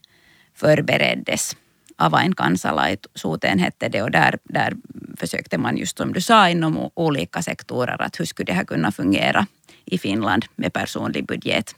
[0.55, 1.57] förbereddes
[1.97, 4.75] avainkansalaisuuteen hette det och där, där
[5.17, 8.93] försökte man just som du sa inom olika sektorer att hur skulle det här kunna
[8.93, 9.47] fungera
[9.85, 11.75] i Finland med personlig budget.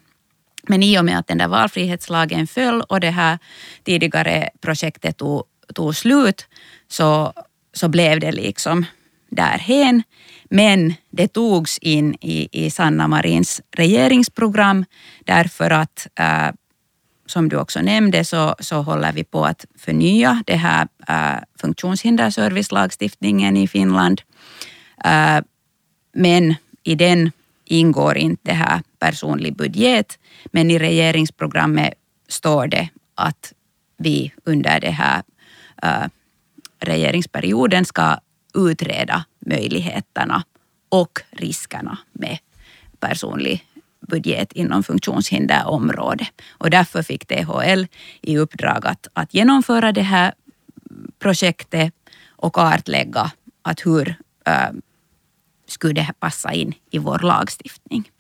[0.69, 3.39] Men i och med att den där valfrihetslagen föll och det här
[3.85, 5.45] tidigare projektet tog,
[5.75, 6.47] tog slut
[6.89, 7.33] så,
[7.73, 8.87] så blev det liksom
[9.31, 10.03] därhen.
[10.51, 14.85] Men det togs in i, i Sanna Marins regeringsprogram
[15.25, 16.49] därför att äh,
[17.31, 23.57] som du också nämnde så, så håller vi på att förnya det här äh, funktionshinderservicelagstiftningen
[23.57, 24.23] i Finland.
[25.05, 25.41] Äh,
[26.13, 27.31] men i den
[27.65, 30.19] ingår inte här personlig budget,
[30.53, 31.95] men i regeringsprogrammet
[32.29, 33.53] står det att
[33.99, 35.23] vi under den här
[35.83, 36.09] äh,
[36.81, 38.19] regeringsperioden ska
[38.55, 40.45] utreda möjligheterna
[40.89, 42.39] och riskerna med
[43.01, 43.65] personlig
[44.01, 46.29] budget inom funktionshinderområdet.
[46.51, 47.87] Och därför fick THL
[48.21, 50.33] i uppdrag att, att genomföra det här
[51.19, 51.93] projektet
[52.29, 53.33] och kartlägga
[53.63, 54.15] att hur
[54.47, 54.71] äh,
[55.67, 58.11] skulle det här passa in i vår lagstiftning.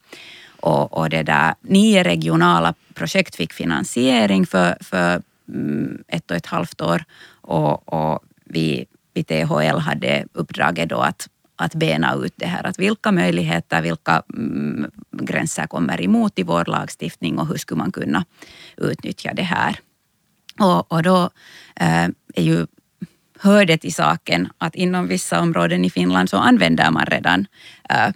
[0.60, 6.46] Och, och det där, nio regionala projekt fick finansiering för, för mm, ett och ett
[6.46, 7.04] halvt år
[7.40, 12.66] och, och vi vid THL hade uppdraget då att, att bena ut det här.
[12.66, 17.92] Att vilka möjligheter, vilka mm, gränser kommer emot i vår lagstiftning och hur skulle man
[17.92, 18.24] kunna
[18.76, 19.76] utnyttja det här.
[20.60, 21.30] Och, och då
[21.76, 22.66] eh, är ju
[23.40, 27.46] hör det till saken att inom vissa områden i Finland så använder man redan
[27.90, 28.10] eh,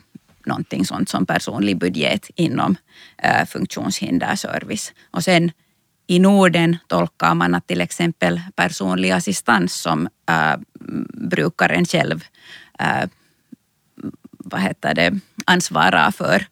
[0.46, 2.76] någonting sånt som personlig budget inom
[3.18, 4.92] eh, funktionshinderservice.
[5.10, 5.52] Och sen
[6.06, 10.56] i Norden tolkar man att till exempel personlig assistans som äh,
[11.30, 12.24] brukaren själv
[12.78, 13.08] äh,
[14.44, 16.46] vad heter det, ansvarar för,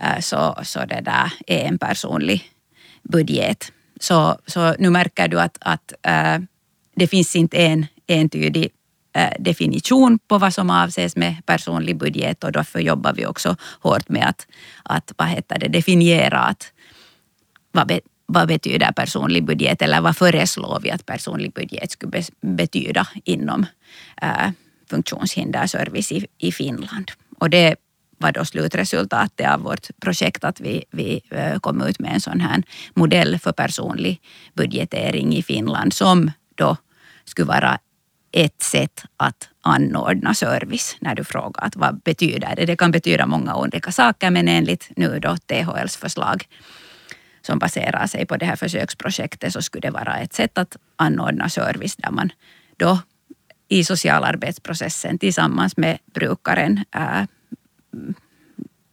[0.00, 2.50] eh, så, så det där är en personlig
[3.02, 3.72] budget.
[4.00, 6.38] Så, så nu märker du att, att eh,
[6.96, 8.70] det finns inte en entydig
[9.12, 14.08] eh, definition på vad som avses med personlig budget och därför jobbar vi också hårt
[14.08, 14.46] med att,
[14.82, 16.72] att vad heter det, definiera att
[17.72, 23.08] vad, be, vad betyder personlig budget eller vad föreslår vi att personlig budget skulle betyda
[23.24, 23.66] inom
[24.90, 27.10] funktionshinderservice i, i Finland.
[27.38, 27.76] Och det
[28.18, 32.40] var då slutresultatet av vårt projekt att vi, vi eh, kom ut med en sån
[32.40, 32.62] här
[32.94, 34.20] modell för personlig
[34.54, 36.76] budgetering i Finland som då
[37.24, 37.78] skulle vara
[38.32, 42.66] ett sätt att anordna service när du frågar att vad betyder det?
[42.66, 46.48] Det kan betyda många olika saker men enligt nu då THLs förslag
[47.42, 51.48] som baserar sig på det här försöksprojektet så skulle det vara ett sätt att anordna
[51.48, 52.32] service där man
[52.76, 52.98] då
[53.70, 57.24] i socialarbetsprocessen tillsammans med brukaren äh,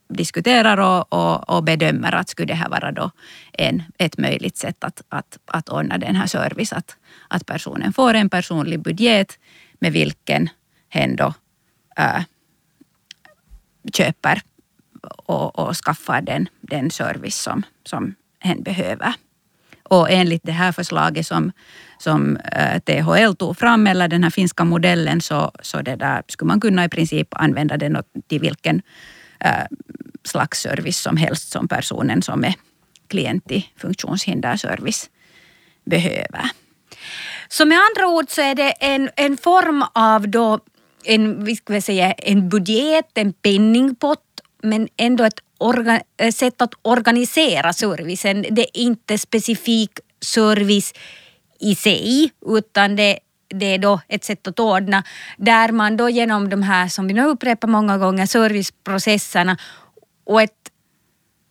[0.09, 3.11] diskuterar och, och, och, bedömer att skulle det här vara då
[3.53, 6.73] en, ett möjligt sätt att, att, att ordna den här service.
[6.73, 6.97] Att,
[7.27, 9.39] att personen får en personlig budget
[9.79, 10.49] med vilken
[10.89, 11.33] hen då
[11.97, 12.23] äh,
[13.93, 14.41] köper
[15.25, 19.13] och, och skaffar den, den service som, som hen behöver.
[19.89, 21.51] Och enligt det här förslaget som,
[21.97, 26.47] som eh, THL tog fram, eller den här finska modellen, så, så det där, skulle
[26.47, 28.81] man kunna i princip använda den till vilken
[29.39, 29.65] äh,
[30.23, 32.53] slags service som helst som personen som är
[33.07, 35.09] klient i funktionshinderservice
[35.85, 36.49] behöver.
[37.47, 40.59] Så med andra ord så är det en, en form av då
[41.05, 46.73] en, vi ska säga, en budget, en penningpott, men ändå ett orga, eh, sätt att
[46.81, 48.41] organisera servicen.
[48.41, 49.91] Det är inte specifik
[50.21, 50.93] service
[51.59, 55.03] i sig, utan det, det är då ett sätt att ordna
[55.37, 59.57] där man då genom de här, som vi nu upprepar många gånger, serviceprocesserna
[60.25, 60.71] och ett,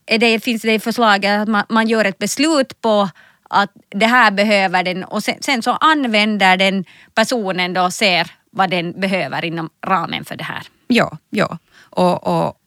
[0.05, 3.09] det finns det förslaget att man, man gör ett beslut på
[3.51, 6.85] att det här behöver den och sen, sen, så använder den
[7.15, 10.63] personen då och ser vad den behöver inom ramen för det här.
[10.87, 11.59] Ja, ja.
[11.91, 12.61] Och, och,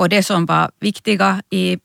[0.00, 1.78] och det som var viktiga i,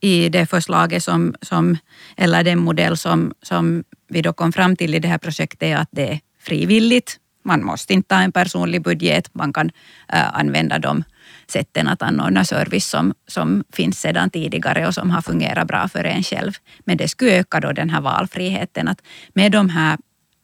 [0.00, 1.76] i det förslaget som, som,
[2.16, 5.76] eller den modell som, som vi då kom fram till i det här projektet är
[5.76, 7.16] att det är frivilligt.
[7.44, 9.70] Man måste inte ha en personlig budget, man kan
[10.12, 11.04] äh, använda de
[11.46, 16.04] sätten att anordna service som, som finns sedan tidigare och som har fungerat bra för
[16.04, 16.52] en själv.
[16.84, 19.02] Men det skulle öka då den här valfriheten att
[19.34, 19.98] med de här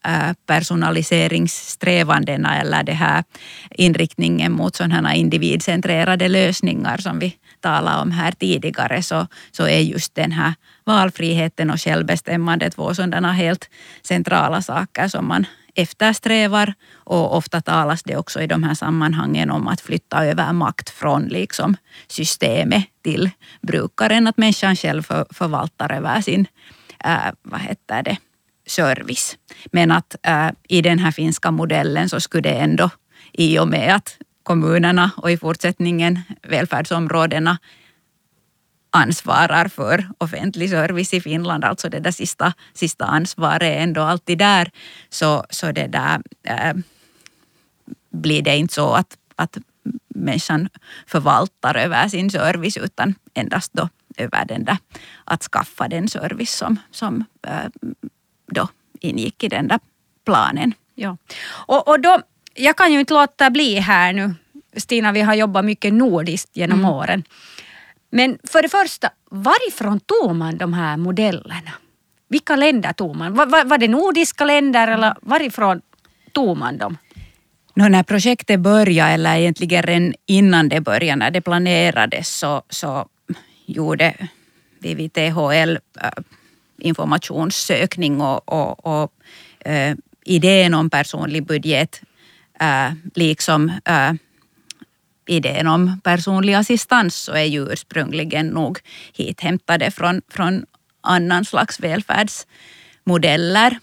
[0.07, 3.25] Äh, personaliseringssträvandena eller den här
[3.71, 10.15] inriktningen mot sådana individcentrerade lösningar som vi talade om här tidigare så, så är just
[10.15, 13.71] den här valfriheten och självbestämmandet två sådana helt
[14.03, 19.69] centrala saker som man eftersträvar och ofta talas det också i de här sammanhangen om
[19.69, 21.77] att flytta över makt från liksom
[22.09, 23.31] systemet till
[23.63, 26.47] brukaren, att människan själv förvaltar över sin
[27.05, 28.17] äh, vad heter det,
[28.67, 29.37] service.
[29.73, 32.91] Men att äh, i den här finska modellen så skulle det ändå
[33.33, 37.59] i och med att kommunerna och i fortsättningen välfärdsområdena
[38.91, 44.39] ansvarar för offentlig service i Finland, alltså det där sista, sista ansvaret är ändå alltid
[44.39, 44.71] där,
[45.09, 46.75] så, så det där, äh,
[48.11, 49.59] blir det inte så att, att
[50.15, 50.69] människan
[51.07, 54.79] förvaltar över sin service utan endast då över den där,
[55.25, 57.91] att skaffa den service som, som äh,
[58.47, 58.69] då
[59.01, 59.81] ingick i den där
[60.25, 60.75] planen.
[60.95, 61.17] Ja.
[61.47, 62.21] Och, och då,
[62.55, 64.35] jag kan ju inte låta bli här nu,
[64.77, 66.91] Stina, vi har jobbat mycket nordiskt genom mm.
[66.91, 67.25] åren.
[68.11, 71.73] Men för det första, varifrån tog man de här modellerna?
[72.29, 73.35] Vilka länder tog man?
[73.35, 75.81] Var, var, var det nordiska länder eller varifrån
[76.33, 76.97] tog man dem?
[77.75, 83.09] No, när projektet började, eller egentligen innan det började, när det planerades, så, så
[83.67, 84.15] gjorde
[84.79, 86.11] vi vid THL äh,
[86.79, 89.12] informationssökning och, och, och
[89.59, 92.03] äh, idén om personlig budget
[92.61, 94.12] äh, liksom äh,
[95.27, 98.79] idén om personlig assistans så är ju ursprungligen nog
[99.12, 100.64] hithämtade från, från
[101.01, 103.79] annan slags välfärdsmodeller,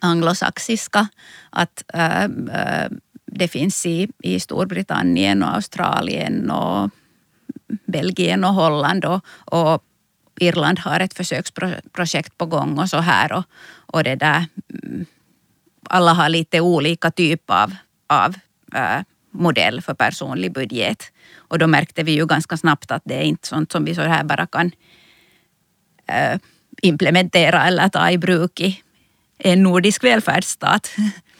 [0.00, 1.08] anglosaxiska.
[1.50, 2.28] Att äh,
[3.26, 6.90] det finns i, i Storbritannien och Australien och
[7.86, 9.82] Belgien och Holland och, och
[10.40, 13.32] Irland har ett försöksprojekt på gång och så här.
[13.32, 13.44] Och,
[13.86, 14.46] och det där,
[14.84, 15.06] mm,
[15.90, 17.74] alla har lite olika typ av,
[18.06, 18.34] av
[18.74, 21.12] äh, modell för personlig budget.
[21.36, 24.02] Och då märkte vi ju ganska snabbt att det är inte sånt som vi så
[24.02, 24.72] här bara kan
[26.06, 26.38] äh,
[26.82, 28.82] implementera eller ta i bruk i
[29.38, 30.90] en nordisk välfärdsstat.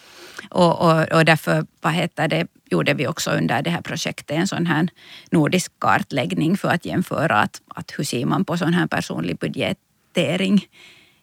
[0.51, 4.48] och, och, och därför vad heter det, gjorde vi också under det här projektet en
[4.48, 4.88] sån här
[5.30, 10.66] nordisk kartläggning för att jämföra att, att hur ser man på sån här personlig budgetering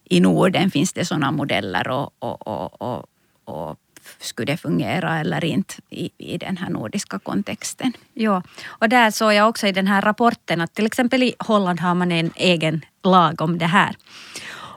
[0.03, 0.71] i Norden?
[0.71, 3.05] Finns det sådana modeller och, och, och, och,
[3.45, 3.79] och
[4.19, 7.93] skulle det fungera eller inte i, i den här nordiska kontexten.
[8.13, 11.79] Ja, och där såg jag också i den här rapporten att till exempel i Holland
[11.79, 13.95] har man en egen lag om det här.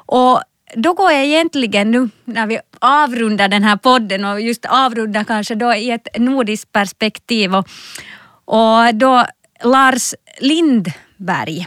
[0.06, 0.42] Och
[0.74, 5.54] då går jag egentligen nu när vi avrundar den här podden och just avrundar kanske
[5.54, 7.68] då i ett nordiskt perspektiv och,
[8.44, 9.26] och då
[9.64, 11.66] Lars Lindberg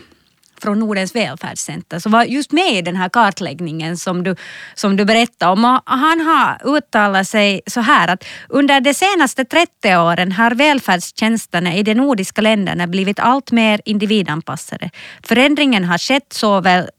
[0.61, 4.35] från Nordens välfärdscenter som var just med i den här kartläggningen som du,
[4.73, 5.65] som du berättade om.
[5.65, 11.75] Och han har uttalat sig så här att under de senaste 30 åren har välfärdstjänsterna
[11.75, 14.89] i de nordiska länderna blivit allt mer individanpassade.
[15.23, 16.89] Förändringen har skett såväl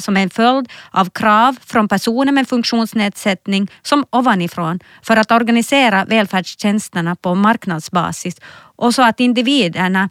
[0.00, 7.16] som en följd av krav från personer med funktionsnedsättning som ovanifrån för att organisera välfärdstjänsterna
[7.16, 8.36] på marknadsbasis
[8.76, 10.08] och så att individerna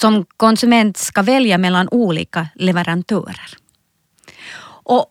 [0.00, 3.56] som konsument ska välja mellan olika leverantörer.
[4.82, 5.06] Och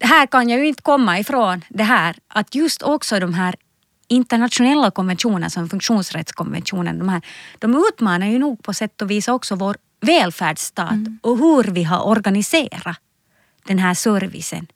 [0.00, 3.54] här kan jag ju inte komma ifrån det här att just också de här
[4.08, 7.22] internationella konventionerna som funktionsrättskonventionen, de, här,
[7.58, 11.18] de utmanar ju nog på sätt och vis också vår välfärdsstat mm.
[11.22, 13.00] och hur vi har organiserat
[13.66, 14.66] den här servicen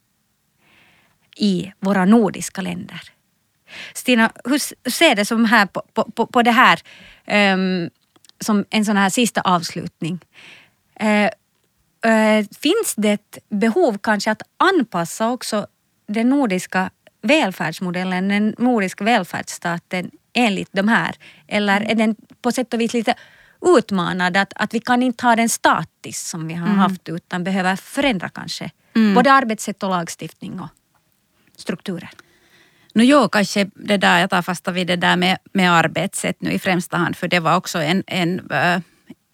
[1.37, 3.01] i våra nordiska länder.
[3.95, 4.59] Stina, hur
[4.91, 5.83] ser det som här på,
[6.15, 6.81] på, på det här
[7.55, 7.91] um,
[8.41, 10.21] som en sån här sista avslutning.
[11.01, 11.31] Eh,
[12.13, 15.67] eh, finns det ett behov kanske att anpassa också
[16.07, 16.91] den nordiska
[17.23, 21.17] välfärdsmodellen, den nordiska välfärdsstaten enligt de här?
[21.49, 23.15] Eller är den på sätt och vis lite
[23.67, 26.79] utmanad att, att vi kan inte ha den statisk som vi har mm.
[26.79, 29.15] haft utan behöver förändra kanske mm.
[29.15, 30.69] både arbetssätt och lagstiftning och
[31.57, 32.11] strukturer?
[32.95, 36.53] No jo, kanske det där, jag tar fasta vid det där med, med arbetssätt nu
[36.53, 38.81] i främsta hand, för det var också en, en äh,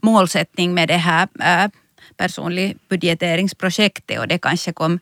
[0.03, 1.71] målsättning med det här äh,
[2.17, 4.99] personlig budgeteringsprojektet och det kanske kom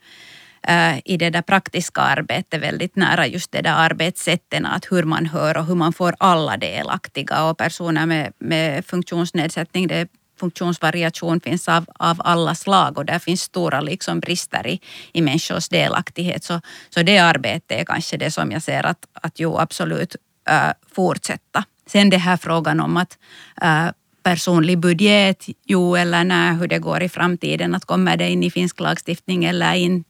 [0.69, 5.27] Eh, i det där praktiska arbetet väldigt nära just det där arbetssätten, att hur man
[5.27, 10.09] hör och hur man får alla delaktiga och personer med, med funktionsnedsättning, det
[10.41, 14.81] funktionsvariation finns av, av alla slag och där finns stora liksom brister i,
[15.13, 16.45] i människors delaktighet.
[16.45, 20.17] Så, så det arbetet är kanske det som jag ser att, att jo, absolut
[20.49, 21.65] äh, fortsätta.
[21.87, 23.19] Sen det här frågan om att
[23.63, 23.89] äh,
[24.23, 28.51] personlig budget, jo eller nej, hur det går i framtiden, att kommer det in i
[28.51, 30.05] finsk lagstiftning eller in,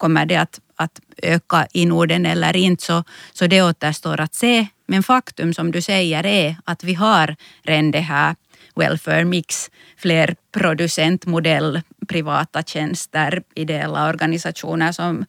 [0.00, 4.66] kommer det att, att öka i Norden eller inte så, så det återstår att se.
[4.86, 8.34] Men faktum som du säger är att vi har redan det här
[8.74, 15.24] welfare mix, fler producentmodell, privata tjänster, ideella organisationer som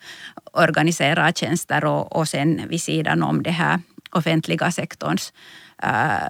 [0.53, 3.79] organiserar tjänster och, och sen vid sidan om det här
[4.11, 5.33] offentliga sektorns
[5.83, 6.27] äh,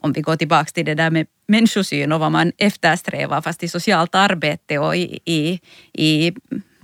[0.00, 3.68] om vi går tillbaka till det där med människosyn och vad man eftersträvar fast i
[3.68, 5.60] socialt arbete och i, i,
[5.92, 6.32] i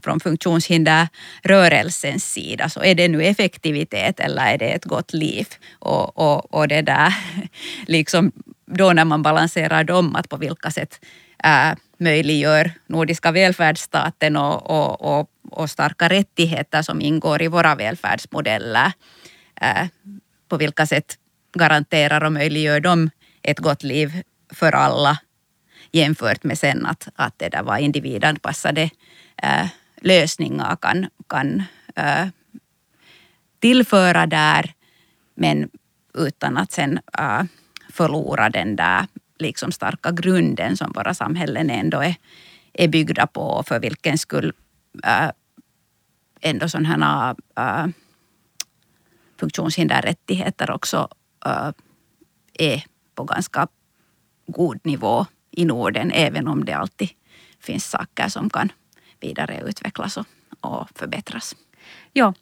[0.04, 5.46] från funktionshinderrörelsens sida så är det nu effektivitet eller är det ett gott liv?
[5.78, 7.14] Och, och, och det där,
[7.86, 8.32] liksom
[8.66, 11.00] då när man balanserar dem, att på vilka sätt
[11.44, 18.92] äh, möjliggör nordiska välfärdsstaten och, och, och, och, starka rättigheter som ingår i våra välfärdsmodeller.
[19.60, 19.86] Äh,
[20.48, 21.18] på vilka sätt
[21.52, 23.10] garanterar och möjliggör de
[23.42, 25.18] ett gott liv för alla
[25.92, 28.90] jämfört med sen att, att det där var individanpassade
[29.42, 29.66] äh,
[30.04, 31.62] lösningar kan, kan
[31.96, 32.28] äh,
[33.58, 34.74] tillföra där
[35.34, 35.70] men
[36.14, 37.42] utan att sen äh,
[37.90, 39.06] förlora den där
[39.38, 42.14] liksom starka grunden som våra samhällen ändå är,
[42.72, 44.52] är byggda på och för vilken skull
[45.04, 45.30] äh,
[46.40, 47.86] ändå sådana äh,
[49.40, 51.08] funktionshinderrättigheter också
[51.46, 51.70] äh,
[52.58, 52.84] är
[53.14, 53.68] på ganska
[54.46, 57.08] god nivå i Norden, även om det alltid
[57.60, 58.72] finns saker som kan
[59.24, 60.26] vidareutvecklas och,
[60.60, 61.56] och förbättras.
[62.12, 62.34] Ja,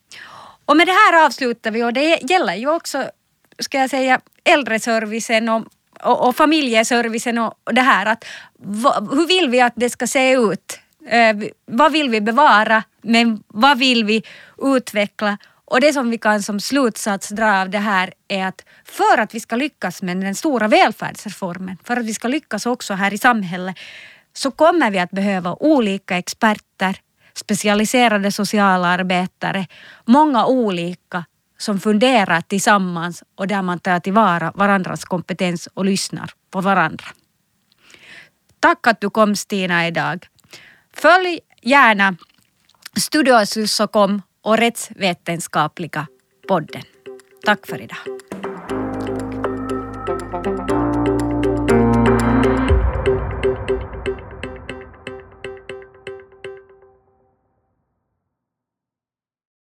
[0.64, 3.10] och med det här avslutar vi och det gäller ju också,
[3.58, 5.66] ska jag säga, äldreservicen och
[6.02, 8.24] och, och familjeservicen och, det här att
[8.58, 10.80] va, hur vill vi att det ska se ut?
[11.08, 14.22] Eh, vad vill vi bevara men vad vill vi
[14.58, 15.38] utveckla?
[15.64, 19.34] Och det som vi kan som slutsats dra av det här är att för att
[19.34, 23.18] vi ska lyckas med den stora välfärdsreformen, för att vi ska lyckas också här i
[23.18, 23.76] samhället,
[24.32, 26.96] så kommer vi att behöva olika experter,
[27.34, 29.66] specialiserade socialarbetare,
[30.04, 31.24] många olika
[31.58, 37.06] som funderar tillsammans och där man tar tillvara varandras kompetens och lyssnar på varandra.
[38.60, 40.26] Tack att du kom Stina idag.
[40.94, 42.16] Följ gärna
[42.96, 43.34] Studio
[44.42, 46.06] och Rättsvetenskapliga
[46.48, 46.82] podden.
[47.44, 47.98] Tack för idag.